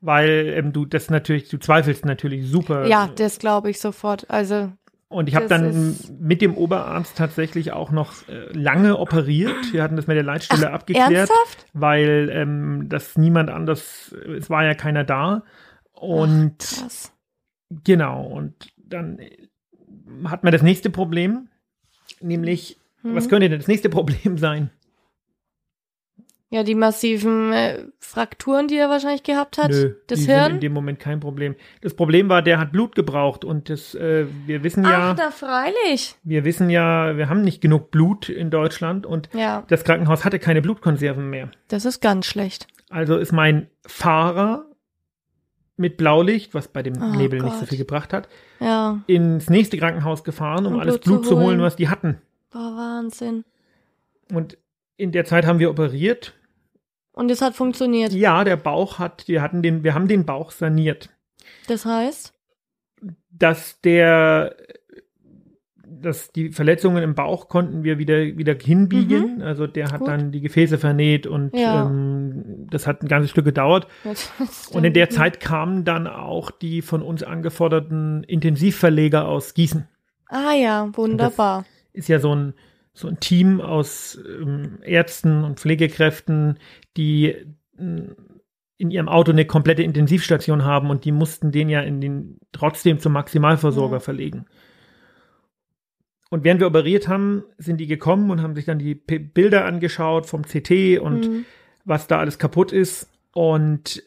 weil 0.00 0.52
ähm, 0.56 0.72
du 0.72 0.86
das 0.86 1.08
natürlich, 1.10 1.48
du 1.48 1.58
zweifelst 1.58 2.04
natürlich 2.04 2.48
super. 2.48 2.86
Ja, 2.88 3.08
das 3.14 3.38
glaube 3.38 3.70
ich 3.70 3.78
sofort. 3.80 4.28
Also, 4.28 4.72
Und 5.08 5.28
ich 5.28 5.36
habe 5.36 5.46
dann 5.46 5.96
mit 6.18 6.42
dem 6.42 6.56
Oberarzt 6.56 7.16
tatsächlich 7.16 7.72
auch 7.72 7.92
noch 7.92 8.28
äh, 8.28 8.52
lange 8.52 8.98
operiert. 8.98 9.72
Wir 9.72 9.82
hatten 9.84 9.94
das 9.96 10.08
mit 10.08 10.16
der 10.16 10.24
Leitstelle 10.24 10.72
abgeklärt, 10.72 11.12
ernsthaft? 11.12 11.66
weil 11.74 12.28
ähm, 12.32 12.88
das 12.88 13.16
niemand 13.16 13.48
anders, 13.50 14.12
es 14.36 14.50
war 14.50 14.64
ja 14.64 14.74
keiner 14.74 15.04
da. 15.04 15.44
Und 15.92 16.58
Krass. 16.58 17.12
genau, 17.84 18.26
und 18.26 18.72
dann 18.76 19.20
äh, 19.20 19.30
hat 20.24 20.42
man 20.42 20.52
das 20.52 20.62
nächste 20.62 20.90
Problem, 20.90 21.48
nämlich, 22.20 22.76
Mhm. 23.02 23.14
was 23.14 23.28
könnte 23.28 23.48
denn 23.48 23.58
das 23.60 23.68
nächste 23.68 23.88
Problem 23.88 24.38
sein? 24.38 24.70
Ja, 26.48 26.62
die 26.62 26.76
massiven 26.76 27.52
äh, 27.52 27.86
Frakturen, 27.98 28.68
die 28.68 28.76
er 28.76 28.88
wahrscheinlich 28.88 29.24
gehabt 29.24 29.58
hat. 29.58 29.70
Nö, 29.70 29.94
das 30.06 30.20
die 30.20 30.24
sind 30.26 30.34
in 30.36 30.40
Hirn. 30.44 30.60
dem 30.60 30.72
Moment 30.72 31.00
kein 31.00 31.18
Problem. 31.18 31.56
Das 31.80 31.94
Problem 31.94 32.28
war, 32.28 32.40
der 32.40 32.60
hat 32.60 32.70
Blut 32.70 32.94
gebraucht 32.94 33.44
und 33.44 33.68
das, 33.68 33.96
äh, 33.96 34.26
wir 34.46 34.62
wissen 34.62 34.84
ja, 34.84 35.10
Ach, 35.10 35.14
na 35.18 35.30
freilich. 35.32 36.14
wir 36.22 36.44
wissen 36.44 36.70
ja, 36.70 37.16
wir 37.16 37.28
haben 37.28 37.42
nicht 37.42 37.60
genug 37.60 37.90
Blut 37.90 38.28
in 38.28 38.50
Deutschland 38.50 39.06
und 39.06 39.28
Ja, 39.32 39.64
das 39.66 39.82
Krankenhaus 39.82 40.24
hatte 40.24 40.38
keine 40.38 40.62
Blutkonserven 40.62 41.28
mehr. 41.28 41.50
das 41.66 41.84
ist 41.84 42.00
ganz 42.00 42.26
schlecht. 42.26 42.68
Also 42.90 43.16
ist 43.16 43.32
mein 43.32 43.68
Fahrer 43.84 44.66
mit 45.76 45.96
Blaulicht, 45.96 46.54
was 46.54 46.68
bei 46.68 46.84
dem 46.84 46.94
Oh 47.02 47.16
Nebel 47.16 47.40
nicht 47.42 47.54
so 47.54 47.60
Gott. 47.60 47.68
viel 47.70 47.78
gebracht 47.78 48.12
hat, 48.12 48.28
Ja, 48.60 49.00
ins 49.08 49.50
nächste 49.50 49.76
Krankenhaus 49.78 50.22
gefahren, 50.22 50.64
um 50.66 50.74
Um 50.74 50.80
alles 50.80 50.98
Blut 50.98 51.04
zu 51.04 51.10
Blut 51.10 51.24
zu 51.26 51.34
holen, 51.36 51.46
holen. 51.46 51.60
was 51.60 51.74
die 51.74 51.88
hatten. 51.88 52.18
war 52.52 52.76
Wahnsinn. 52.76 53.44
Und 54.32 54.56
in 54.96 55.12
der 55.12 55.24
Zeit 55.24 55.46
haben 55.46 55.58
wir 55.58 55.70
operiert. 55.70 56.34
Und 57.12 57.30
es 57.30 57.40
hat 57.40 57.54
funktioniert. 57.54 58.12
Ja, 58.12 58.44
der 58.44 58.56
Bauch 58.56 58.98
hat, 58.98 59.26
wir 59.28 59.40
hatten 59.42 59.62
den, 59.62 59.84
wir 59.84 59.94
haben 59.94 60.08
den 60.08 60.26
Bauch 60.26 60.50
saniert. 60.50 61.08
Das 61.66 61.84
heißt? 61.86 62.32
Dass 63.30 63.80
der, 63.80 64.54
dass 65.88 66.30
die 66.32 66.50
Verletzungen 66.50 67.02
im 67.02 67.14
Bauch 67.14 67.48
konnten 67.48 67.84
wir 67.84 67.98
wieder, 67.98 68.18
wieder 68.36 68.54
hinbiegen. 68.54 69.40
Also 69.42 69.66
der 69.66 69.86
hat 69.86 69.94
Mhm. 69.94 69.98
Gut. 70.04 70.08
dann 70.08 70.32
die 70.32 70.40
Gefäße 70.40 70.78
vernäht 70.78 71.26
und 71.26 71.54
Ja. 71.56 71.86
ähm, 71.86 72.66
das 72.70 72.86
hat 72.86 73.02
ein 73.02 73.08
ganzes 73.08 73.30
Stück 73.30 73.44
gedauert. 73.44 73.86
Und 74.72 74.84
in 74.84 74.92
der 74.92 75.08
Zeit 75.10 75.40
kamen 75.40 75.84
dann 75.84 76.06
auch 76.06 76.50
die 76.50 76.82
von 76.82 77.02
uns 77.02 77.22
angeforderten 77.22 78.24
Intensivverleger 78.24 79.26
aus 79.26 79.54
Gießen. 79.54 79.86
Ah 80.28 80.52
ja, 80.54 80.88
wunderbar. 80.96 81.64
Ist 81.92 82.08
ja 82.08 82.18
so 82.18 82.34
ein, 82.34 82.54
so 82.96 83.08
ein 83.08 83.20
Team 83.20 83.60
aus 83.60 84.18
ähm, 84.26 84.78
Ärzten 84.82 85.44
und 85.44 85.60
Pflegekräften, 85.60 86.58
die 86.96 87.34
ähm, 87.78 88.16
in 88.78 88.90
ihrem 88.90 89.08
Auto 89.08 89.32
eine 89.32 89.44
komplette 89.44 89.82
Intensivstation 89.82 90.64
haben 90.64 90.88
und 90.88 91.04
die 91.04 91.12
mussten 91.12 91.52
den 91.52 91.68
ja 91.68 91.80
in 91.82 92.00
den 92.00 92.38
trotzdem 92.52 92.98
zum 92.98 93.12
Maximalversorger 93.12 93.96
Ja. 93.96 94.00
verlegen. 94.00 94.46
Und 96.30 96.42
während 96.42 96.60
wir 96.60 96.66
operiert 96.66 97.06
haben, 97.06 97.44
sind 97.58 97.78
die 97.78 97.86
gekommen 97.86 98.30
und 98.30 98.42
haben 98.42 98.54
sich 98.54 98.64
dann 98.64 98.78
die 98.78 98.94
P 98.94 99.18
Bilder 99.18 99.64
angeschaut 99.66 100.26
vom 100.26 100.42
CT 100.42 100.98
und 100.98 101.28
Mhm. 101.30 101.44
was 101.84 102.06
da 102.08 102.18
alles 102.18 102.38
kaputt 102.38 102.72
ist. 102.72 103.08
Und 103.32 104.02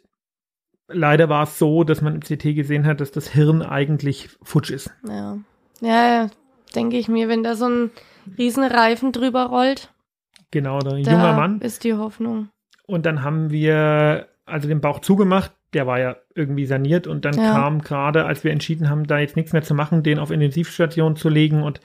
leider 0.87 1.29
war 1.29 1.43
es 1.43 1.57
so, 1.59 1.83
dass 1.83 2.01
man 2.01 2.15
im 2.15 2.21
CT 2.21 2.55
gesehen 2.55 2.85
hat, 2.87 2.99
dass 3.01 3.11
das 3.11 3.29
Hirn 3.29 3.61
eigentlich 3.61 4.29
futsch 4.41 4.71
ist. 4.71 4.91
Ja. 5.07 5.37
Ja, 5.81 6.29
denke 6.75 6.97
ich 6.97 7.07
mir, 7.07 7.29
wenn 7.29 7.43
da 7.43 7.55
so 7.55 7.69
ein 7.69 7.91
Riesenreifen 8.37 9.11
drüber 9.11 9.45
rollt, 9.45 9.93
Genau, 10.51 10.79
der 10.79 10.91
da 10.93 10.97
junger 10.97 11.33
Mann. 11.33 11.61
ist 11.61 11.83
die 11.83 11.93
Hoffnung. 11.93 12.49
Und 12.87 13.05
dann 13.05 13.23
haben 13.23 13.51
wir 13.51 14.27
also 14.45 14.67
den 14.67 14.81
Bauch 14.81 14.99
zugemacht. 14.99 15.51
Der 15.73 15.85
war 15.85 15.99
ja 15.99 16.15
irgendwie 16.33 16.65
saniert 16.65 17.05
und 17.05 17.25
dann 17.25 17.35
Ja. 17.35 17.51
kam 17.53 17.81
gerade, 17.81 18.25
als 18.25 18.43
wir 18.43 18.51
entschieden 18.51 18.89
haben, 18.89 19.05
da 19.05 19.19
jetzt 19.19 19.35
nichts 19.35 19.53
mehr 19.53 19.61
zu 19.61 19.75
machen, 19.75 20.01
den 20.01 20.17
auf 20.17 20.31
Intensivstation 20.31 21.15
zu 21.15 21.29
legen 21.29 21.61
und 21.61 21.79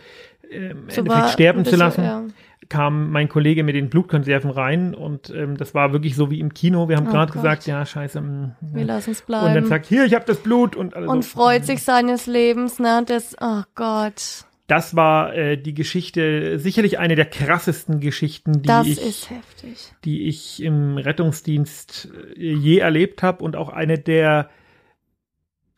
äh, 0.51 0.71
im 0.71 0.89
So 0.89 1.01
Endeffekt 1.03 1.31
sterben 1.31 1.59
ein 1.61 1.65
zu 1.67 1.73
bisschen- 1.73 1.79
lassen, 1.81 2.05
Ja. 2.05 2.23
kam 2.71 3.11
mein 3.11 3.29
Kollege 3.29 3.63
mit 3.63 3.75
den 3.75 3.91
Blutkonserven 3.91 4.51
rein 4.51 4.95
und 4.95 5.29
ähm, 5.29 5.59
das 5.59 5.75
war 5.75 5.93
wirklich 5.93 6.17
so 6.17 6.31
wie 6.31 6.41
im 6.41 6.55
Kino. 6.55 6.89
Wir 6.89 6.97
haben 6.97 7.09
Oh 7.09 7.11
gerade 7.11 7.33
gesagt, 7.33 7.67
ja, 7.67 7.85
scheiße. 7.85 8.23
mm, 8.23 8.57
Wir 8.73 8.85
lassen 8.87 9.11
es 9.11 9.21
und 9.21 9.33
dann 9.33 9.53
bleiben. 9.53 9.67
sagt, 9.67 9.85
hier, 9.85 10.07
ich 10.07 10.15
habe 10.15 10.25
das 10.25 10.39
Blut 10.39 10.75
und 10.77 10.97
alles 10.97 11.11
Und 11.11 11.25
freut 11.27 11.67
sich 11.67 11.83
seines 11.83 12.27
Lebens, 12.27 12.79
ne? 12.79 13.03
Das, 13.07 13.37
oh 13.41 13.63
Gott, 13.75 14.47
Das 14.67 14.97
war 14.97 15.35
äh, 15.35 15.59
die 15.59 15.75
Geschichte, 15.75 16.59
sicherlich 16.59 16.99
eine 16.99 17.17
der 17.17 17.27
krassesten 17.27 18.01
Geschichten, 18.01 18.63
die 18.63 18.67
das 18.67 18.87
ich, 18.87 19.03
ist 19.03 19.31
heftig. 19.31 19.93
die 20.05 20.27
ich 20.27 20.63
im 20.63 20.97
Rettungsdienst 20.97 22.09
äh, 22.37 22.53
je 22.55 22.79
erlebt 22.79 23.23
habe 23.23 23.45
und 23.45 23.57
auch 23.57 23.69
eine 23.69 23.99
der 23.99 24.49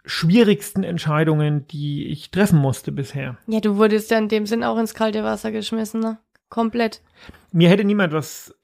schwierigsten 0.05 0.85
Entscheidungen, 0.85 1.67
die 1.67 2.07
ich 2.07 2.31
treffen 2.31 2.61
musste 2.61 2.93
bisher. 2.93 3.39
Ja, 3.49 3.59
du 3.59 3.77
wurdest 3.77 4.13
ja 4.13 4.19
in 4.19 4.29
dem 4.29 4.47
Sinn 4.47 4.63
auch 4.63 4.79
ins 4.79 4.95
kalte 4.95 5.25
Wasser 5.25 5.51
geschmissen, 5.51 6.01
ne? 6.01 6.19
Komplett. 6.49 7.03
Mir 7.51 7.69
hätte 7.69 7.83
niemand 7.83 8.13
was 8.13 8.55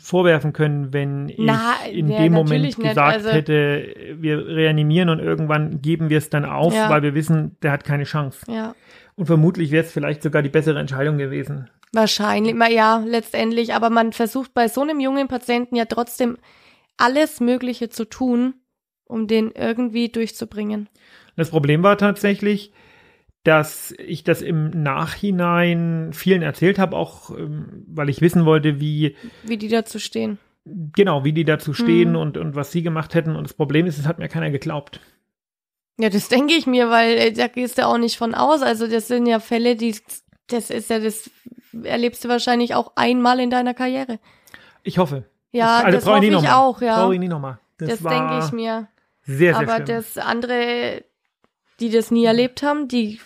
vorwerfen 0.00 0.52
können, 0.52 0.92
wenn 0.92 1.28
ich 1.28 1.38
Na, 1.38 1.74
in 1.90 2.08
ja, 2.08 2.18
dem 2.22 2.32
Moment 2.32 2.76
gesagt 2.76 2.98
also- 2.98 3.30
hätte, 3.30 3.94
wir 4.18 4.46
reanimieren 4.46 5.08
und 5.08 5.18
irgendwann 5.18 5.82
geben 5.82 6.10
wir 6.10 6.18
es 6.18 6.30
dann 6.30 6.44
auf, 6.44 6.74
Ja. 6.74 6.88
weil 6.90 7.02
wir 7.02 7.14
wissen, 7.14 7.56
der 7.62 7.72
hat 7.72 7.84
keine 7.84 8.04
Chance. 8.04 8.40
Ja. 8.50 8.74
Und 9.16 9.26
vermutlich 9.26 9.70
wäre 9.70 9.84
es 9.84 9.92
vielleicht 9.92 10.22
sogar 10.22 10.42
die 10.42 10.48
bessere 10.48 10.78
Entscheidung 10.78 11.18
gewesen. 11.18 11.68
Wahrscheinlich, 11.92 12.54
ja, 12.70 13.02
letztendlich, 13.04 13.74
aber 13.74 13.90
man 13.90 14.12
versucht 14.12 14.54
bei 14.54 14.68
so 14.68 14.82
einem 14.82 15.00
jungen 15.00 15.26
Patienten 15.26 15.74
ja 15.74 15.86
trotzdem 15.86 16.36
alles 16.96 17.40
Mögliche 17.40 17.88
zu 17.88 18.04
tun, 18.04 18.54
um 19.06 19.26
den 19.26 19.50
irgendwie 19.52 20.08
durchzubringen. 20.08 20.88
Das 21.36 21.50
Problem 21.50 21.82
war 21.82 21.96
tatsächlich, 21.96 22.72
dass 23.44 23.92
ich 23.98 24.24
das 24.24 24.42
im 24.42 24.70
Nachhinein 24.82 26.10
vielen 26.12 26.42
erzählt 26.42 26.78
habe, 26.78 26.96
auch 26.96 27.30
ähm, 27.30 27.84
weil 27.88 28.08
ich 28.08 28.20
wissen 28.20 28.44
wollte, 28.44 28.80
wie 28.80 29.16
Wie 29.44 29.56
die 29.56 29.68
dazu 29.68 29.98
stehen. 29.98 30.38
genau, 30.64 31.24
wie 31.24 31.32
die 31.32 31.44
dazu 31.44 31.72
stehen 31.72 32.10
Mhm. 32.10 32.16
und, 32.16 32.36
und 32.36 32.54
was 32.56 32.72
sie 32.72 32.82
gemacht 32.82 33.14
hätten. 33.14 33.36
Und 33.36 33.44
das 33.44 33.54
Problem 33.54 33.86
ist, 33.86 33.98
es 33.98 34.06
hat 34.06 34.18
mir 34.18 34.28
keiner 34.28 34.50
geglaubt. 34.50 35.00
Ja, 36.00 36.10
das 36.10 36.28
denke 36.28 36.54
ich 36.54 36.66
mir, 36.66 36.90
weil 36.90 37.16
äh, 37.16 37.32
da 37.32 37.48
gehst 37.48 37.78
du 37.78 37.86
auch 37.86 37.98
nicht 37.98 38.18
von 38.18 38.34
aus. 38.34 38.62
Also 38.62 38.86
das 38.86 39.08
sind 39.08 39.26
ja 39.26 39.40
Fälle, 39.40 39.76
die, 39.76 39.96
das 40.48 40.70
ist 40.70 40.90
ja, 40.90 40.98
das 41.00 41.30
erlebst 41.82 42.24
du 42.24 42.28
wahrscheinlich 42.28 42.74
auch 42.74 42.92
einmal 42.96 43.40
in 43.40 43.50
deiner 43.50 43.74
Karriere. 43.74 44.18
Ich 44.82 44.98
hoffe. 44.98 45.24
Ja, 45.52 45.78
also 45.78 45.98
das 45.98 46.06
hoffe 46.06 46.24
ich 46.26 46.32
mal. 46.32 46.52
auch, 46.54 46.80
ja. 46.82 46.96
Trau 46.96 47.12
ich 47.12 47.18
nie 47.18 47.28
nochmal. 47.28 47.58
Das, 47.78 47.88
Das 47.88 47.98
denke 48.00 48.40
ich 48.44 48.52
mir. 48.52 48.88
sehr, 49.22 49.54
sehr 49.54 49.56
Aber 49.56 49.74
schlimm. 49.74 49.86
das 49.86 50.18
andere, 50.18 51.02
die 51.80 51.90
das 51.90 52.10
nie 52.10 52.24
erlebt 52.24 52.62
haben, 52.62 52.88
die, 52.88 53.20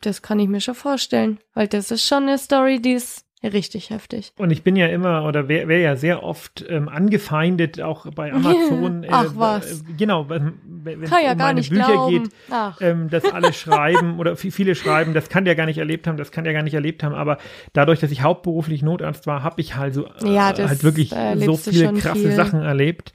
das 0.00 0.22
kann 0.22 0.38
ich 0.40 0.48
mir 0.48 0.60
schon 0.60 0.74
vorstellen. 0.74 1.38
Weil 1.54 1.68
das 1.68 1.90
ist 1.90 2.06
schon 2.06 2.24
eine 2.24 2.38
Story, 2.38 2.80
die 2.80 2.92
ist 2.92 3.24
richtig 3.44 3.90
heftig. 3.90 4.32
Und 4.36 4.52
ich 4.52 4.62
bin 4.62 4.76
ja 4.76 4.86
immer 4.86 5.24
oder 5.24 5.48
wäre 5.48 5.66
wär 5.66 5.78
ja 5.80 5.96
sehr 5.96 6.22
oft 6.22 6.64
ähm, 6.68 6.88
angefeindet, 6.88 7.80
auch 7.80 8.06
bei 8.12 8.32
Amazon. 8.32 9.04
Ach, 9.10 9.24
äh, 9.24 9.36
was. 9.36 9.80
äh, 9.80 9.84
Genau, 9.98 10.28
wenn 10.28 11.02
es 11.02 11.10
ja 11.10 11.32
um 11.32 11.38
gar 11.38 11.46
meine 11.48 11.60
Bücher 11.62 11.74
glauben. 11.92 12.22
geht, 12.22 12.32
ähm, 12.80 13.10
dass 13.10 13.24
alle 13.24 13.52
schreiben 13.52 14.20
oder 14.20 14.34
vi- 14.34 14.52
viele 14.52 14.76
schreiben, 14.76 15.12
das 15.12 15.28
kann 15.28 15.44
der 15.44 15.56
gar 15.56 15.66
nicht 15.66 15.78
erlebt 15.78 16.06
haben, 16.06 16.16
das 16.16 16.30
kann 16.30 16.44
der 16.44 16.52
gar 16.52 16.62
nicht 16.62 16.74
erlebt 16.74 17.02
haben. 17.02 17.16
Aber 17.16 17.38
dadurch, 17.72 17.98
dass 17.98 18.12
ich 18.12 18.22
hauptberuflich 18.22 18.82
Notarzt 18.82 19.26
war, 19.26 19.42
habe 19.42 19.60
ich 19.60 19.74
halt 19.74 19.94
so 19.94 20.06
äh, 20.06 20.32
Ja, 20.32 20.56
halt 20.56 20.84
wirklich 20.84 21.10
so 21.36 21.56
viele 21.56 21.92
krasse 21.94 22.20
viel. 22.20 22.32
Sachen 22.32 22.60
erlebt. 22.62 23.12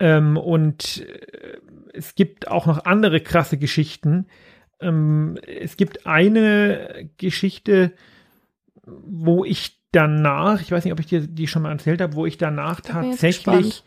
Ähm, 0.00 0.36
und 0.36 1.04
äh, 1.08 1.56
es 1.92 2.14
gibt 2.14 2.48
auch 2.48 2.66
noch 2.66 2.84
andere 2.84 3.20
krasse 3.20 3.58
Geschichten. 3.58 4.26
Ähm, 4.80 5.38
es 5.46 5.76
gibt 5.76 6.06
eine 6.06 7.10
Geschichte, 7.16 7.92
wo 8.84 9.44
ich 9.44 9.82
danach, 9.92 10.60
ich 10.60 10.70
weiß 10.70 10.84
nicht, 10.84 10.92
ob 10.92 11.00
ich 11.00 11.06
dir 11.06 11.26
die 11.26 11.46
schon 11.46 11.62
mal 11.62 11.72
erzählt 11.72 12.00
habe, 12.00 12.14
wo 12.14 12.26
ich 12.26 12.38
danach 12.38 12.80
tatsächlich 12.80 13.84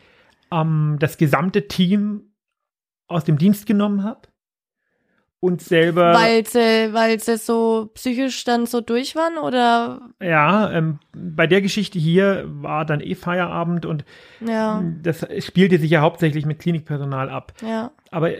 ähm, 0.52 0.96
das 0.98 1.16
gesamte 1.16 1.68
Team 1.68 2.32
aus 3.06 3.24
dem 3.24 3.38
Dienst 3.38 3.66
genommen 3.66 4.04
habe 4.04 4.31
und 5.42 5.60
selber. 5.60 6.14
Weil 6.14 6.46
sie, 6.46 6.92
weil 6.92 7.18
sie 7.18 7.36
so 7.36 7.90
psychisch 7.94 8.44
dann 8.44 8.64
so 8.64 8.80
durch 8.80 9.16
waren 9.16 9.38
oder? 9.38 10.10
Ja, 10.22 10.70
ähm, 10.70 11.00
bei 11.12 11.48
der 11.48 11.60
Geschichte 11.60 11.98
hier 11.98 12.44
war 12.46 12.84
dann 12.86 13.00
eh 13.00 13.16
Feierabend 13.16 13.84
und 13.84 14.04
ja. 14.40 14.84
das 15.02 15.26
spielte 15.40 15.78
sich 15.78 15.90
ja 15.90 16.00
hauptsächlich 16.00 16.46
mit 16.46 16.60
Klinikpersonal 16.60 17.28
ab. 17.28 17.54
Ja. 17.60 17.90
Aber 18.12 18.30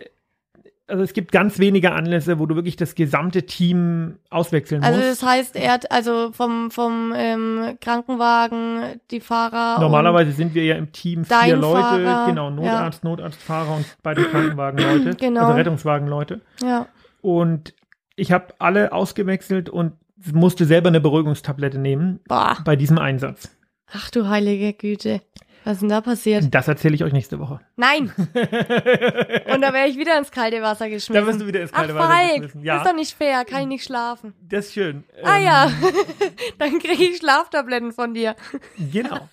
also 0.89 1.03
es 1.03 1.13
gibt 1.13 1.33
ganz 1.33 1.59
wenige 1.59 1.93
Anlässe, 1.93 2.39
wo 2.39 2.47
du 2.47 2.55
wirklich 2.55 2.77
das 2.77 2.95
gesamte 2.95 3.45
Team 3.45 4.19
auswechseln 4.31 4.83
also 4.83 4.97
musst. 4.99 5.09
Also 5.09 5.21
das 5.21 5.31
heißt, 5.31 5.57
er 5.57 5.73
hat 5.73 5.91
also 5.91 6.33
vom, 6.33 6.71
vom 6.71 7.13
ähm, 7.17 7.79
Krankenwagen 7.81 9.01
die 9.11 9.21
Fahrer. 9.21 9.81
Normalerweise 9.81 10.33
sind 10.33 10.55
wir 10.55 10.65
ja 10.65 10.77
im 10.77 10.93
Team 10.93 11.25
vier 11.25 11.57
Leute, 11.57 11.81
Fahrer, 11.81 12.27
genau, 12.27 12.51
Notarzt, 12.51 13.05
ja. 13.05 13.11
Notarztfahrer 13.11 13.77
und 13.77 13.87
beide 14.03 14.25
Krankenwagenleute, 14.25 15.15
genau. 15.19 15.43
also 15.43 15.53
Rettungswagenleute. 15.55 16.41
Ja. 16.63 16.87
Und 17.21 17.75
ich 18.17 18.33
habe 18.33 18.55
alle 18.59 18.93
ausgewechselt 18.93 19.71
und 19.71 19.95
musste 20.33 20.65
selber 20.65 20.89
eine 20.89 21.01
Beruhigungstablette 21.01 21.79
nehmen 21.79 22.21
Boah. 22.29 22.59
bei 22.65 22.77
diesem 22.77 22.99
Einsatz. 22.99 23.51
Ach 23.93 24.11
du 24.11 24.29
heilige 24.29 24.73
Güte. 24.73 25.21
Was 25.65 25.75
ist 25.75 25.81
denn 25.81 25.89
da 25.89 26.01
passiert? 26.01 26.53
Das 26.53 26.67
erzähle 26.67 26.95
ich 26.95 27.05
euch 27.05 27.13
nächste 27.13 27.39
Woche. 27.39 27.61
Nein! 27.77 28.13
Und 28.17 29.61
da 29.61 29.73
wäre 29.73 29.87
ich 29.89 29.97
wieder 29.97 30.19
ins 30.19 30.31
kalte 30.31 30.61
Wasser 30.61 30.89
geschmissen. 30.89 31.15
Da 31.15 31.27
wirst 31.27 31.41
du 31.41 31.47
wieder 31.47 31.63
ins 31.63 31.73
kalte 31.73 31.95
Ach, 31.95 31.99
Wasser 31.99 32.09
Falk, 32.09 32.33
geschmissen. 32.33 32.65
Ja. 32.65 32.79
ist 32.79 32.87
doch 32.87 32.95
nicht 32.95 33.15
fair, 33.15 33.45
kann 33.45 33.63
ich 33.63 33.69
nicht 33.69 33.85
schlafen. 33.85 34.35
Das 34.49 34.67
ist 34.67 34.75
schön. 34.75 35.05
Ah 35.23 35.37
ähm, 35.37 35.45
ja, 35.45 35.71
dann 36.59 36.79
kriege 36.79 37.05
ich 37.05 37.19
Schlaftabletten 37.19 37.93
von 37.93 38.15
dir. 38.15 38.35
Genau. 38.93 39.29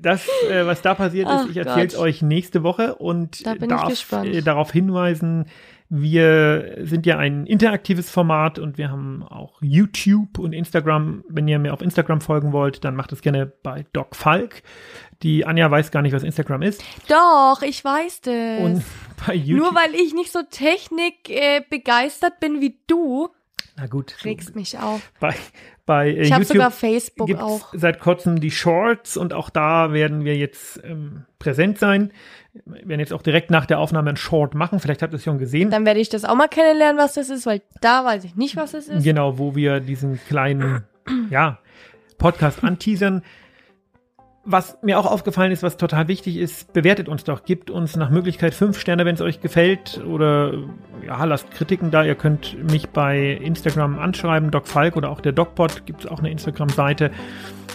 Das, 0.00 0.26
äh, 0.48 0.66
was 0.66 0.82
da 0.82 0.94
passiert 0.94 1.28
ist, 1.28 1.34
Ach 1.34 1.48
ich 1.48 1.56
erzähle 1.56 1.86
es 1.86 1.96
euch 1.96 2.22
nächste 2.22 2.62
Woche 2.62 2.94
und 2.96 3.46
da 3.46 3.54
darf 3.54 4.12
äh, 4.12 4.42
darauf 4.42 4.72
hinweisen, 4.72 5.46
wir 5.92 6.76
sind 6.82 7.04
ja 7.04 7.18
ein 7.18 7.46
interaktives 7.46 8.10
Format 8.10 8.60
und 8.60 8.78
wir 8.78 8.90
haben 8.92 9.24
auch 9.24 9.60
YouTube 9.60 10.38
und 10.38 10.52
Instagram. 10.52 11.24
Wenn 11.28 11.48
ihr 11.48 11.58
mir 11.58 11.74
auf 11.74 11.82
Instagram 11.82 12.20
folgen 12.20 12.52
wollt, 12.52 12.84
dann 12.84 12.94
macht 12.94 13.12
es 13.12 13.22
gerne 13.22 13.46
bei 13.46 13.84
Doc 13.92 14.14
Falk. 14.14 14.62
Die 15.22 15.44
Anja 15.44 15.70
weiß 15.70 15.90
gar 15.90 16.02
nicht, 16.02 16.12
was 16.12 16.22
Instagram 16.22 16.62
ist. 16.62 16.82
Doch, 17.08 17.60
ich 17.62 17.84
weiß 17.84 18.22
das. 18.22 18.60
Und 18.60 18.82
bei 19.26 19.34
YouTube. 19.34 19.72
Nur 19.72 19.74
weil 19.74 19.94
ich 19.94 20.14
nicht 20.14 20.32
so 20.32 20.40
Technik 20.50 21.28
äh, 21.28 21.62
begeistert 21.68 22.40
bin 22.40 22.60
wie 22.60 22.78
du. 22.86 23.28
Na 23.76 23.86
gut. 23.86 24.14
Regst 24.24 24.56
mich 24.56 24.78
auf. 24.78 25.12
Bei, 25.20 25.34
bei 25.86 26.08
äh, 26.08 26.22
ich 26.22 26.32
habe 26.32 26.44
sogar 26.44 26.70
Facebook 26.70 27.34
auch. 27.34 27.72
Seit 27.74 28.00
kurzem 28.00 28.40
die 28.40 28.50
Shorts 28.50 29.16
und 29.16 29.32
auch 29.34 29.50
da 29.50 29.92
werden 29.92 30.24
wir 30.24 30.36
jetzt 30.36 30.80
ähm, 30.84 31.24
präsent 31.38 31.78
sein. 31.78 32.12
Wir 32.64 32.88
werden 32.88 33.00
jetzt 33.00 33.12
auch 33.12 33.22
direkt 33.22 33.50
nach 33.50 33.66
der 33.66 33.78
Aufnahme 33.78 34.10
ein 34.10 34.16
Short 34.16 34.54
machen. 34.54 34.80
Vielleicht 34.80 35.02
habt 35.02 35.12
ihr 35.12 35.16
es 35.16 35.24
schon 35.24 35.38
gesehen. 35.38 35.70
Dann 35.70 35.86
werde 35.86 36.00
ich 36.00 36.08
das 36.08 36.24
auch 36.24 36.34
mal 36.34 36.48
kennenlernen, 36.48 36.98
was 36.98 37.14
das 37.14 37.28
ist, 37.28 37.46
weil 37.46 37.62
da 37.80 38.04
weiß 38.04 38.24
ich 38.24 38.36
nicht, 38.36 38.56
was 38.56 38.74
es 38.74 38.88
ist. 38.88 39.04
Genau, 39.04 39.38
wo 39.38 39.54
wir 39.54 39.80
diesen 39.80 40.18
kleinen, 40.28 40.84
ja, 41.30 41.58
Podcast 42.18 42.64
anteasern. 42.64 43.22
Was 44.44 44.78
mir 44.80 44.98
auch 44.98 45.04
aufgefallen 45.04 45.52
ist, 45.52 45.62
was 45.62 45.76
total 45.76 46.08
wichtig 46.08 46.38
ist, 46.38 46.72
bewertet 46.72 47.10
uns 47.10 47.24
doch. 47.24 47.44
Gebt 47.44 47.70
uns 47.70 47.96
nach 47.96 48.08
Möglichkeit 48.08 48.54
fünf 48.54 48.78
Sterne, 48.80 49.04
wenn 49.04 49.14
es 49.14 49.20
euch 49.20 49.42
gefällt. 49.42 50.02
Oder 50.08 50.54
ja, 51.06 51.22
lasst 51.24 51.50
Kritiken 51.50 51.90
da. 51.90 52.04
Ihr 52.04 52.14
könnt 52.14 52.56
mich 52.70 52.88
bei 52.88 53.32
Instagram 53.32 53.98
anschreiben, 53.98 54.50
Doc 54.50 54.66
Falk 54.66 54.96
oder 54.96 55.10
auch 55.10 55.20
der 55.20 55.32
DocPod. 55.32 55.84
Gibt 55.84 56.04
es 56.04 56.10
auch 56.10 56.20
eine 56.20 56.30
Instagram-Seite. 56.30 57.10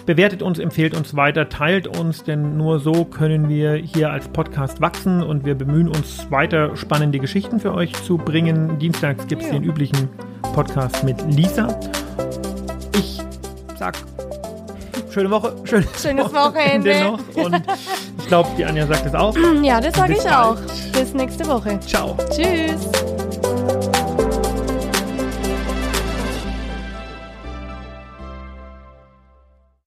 Bewertet 0.08 0.42
uns, 0.42 0.58
empfehlt 0.58 0.96
uns 0.96 1.16
weiter, 1.16 1.50
teilt 1.50 1.88
uns, 1.88 2.24
denn 2.24 2.58
nur 2.58 2.80
so 2.80 3.06
können 3.06 3.48
wir 3.48 3.74
hier 3.74 4.12
als 4.12 4.28
Podcast 4.28 4.82
wachsen 4.82 5.24
und 5.24 5.46
wir 5.46 5.56
bemühen 5.56 5.88
uns 5.88 6.30
weiter 6.30 6.76
spannende 6.76 7.20
Geschichten 7.20 7.60
für 7.60 7.74
euch 7.74 7.94
zu 7.94 8.18
bringen. 8.18 8.78
Dienstags 8.80 9.28
gibt 9.28 9.42
es 9.42 9.48
ja. 9.48 9.54
den 9.54 9.64
üblichen 9.64 10.10
Podcast 10.54 11.04
mit 11.04 11.22
Lisa. 11.34 11.80
Ich 12.96 13.20
sag 13.78 13.96
schöne 15.16 15.32
Woche, 15.32 15.56
schönes, 15.64 16.02
schönes 16.02 16.34
Wochenende. 16.34 16.92
Wochenende 16.92 17.04
noch 17.04 17.46
und 17.46 17.64
ich 18.20 18.28
glaube, 18.28 18.50
die 18.58 18.66
Anja 18.66 18.86
sagt 18.86 19.06
es 19.06 19.16
auch. 19.16 19.36
Ja, 19.64 19.80
das 19.80 19.96
sage 19.96 20.14
ich 20.14 20.24
bald. 20.24 20.36
auch. 20.36 20.58
Bis 20.92 21.14
nächste 21.14 21.48
Woche. 21.48 21.80
Ciao. 21.80 22.18
Tschüss. 22.30 23.25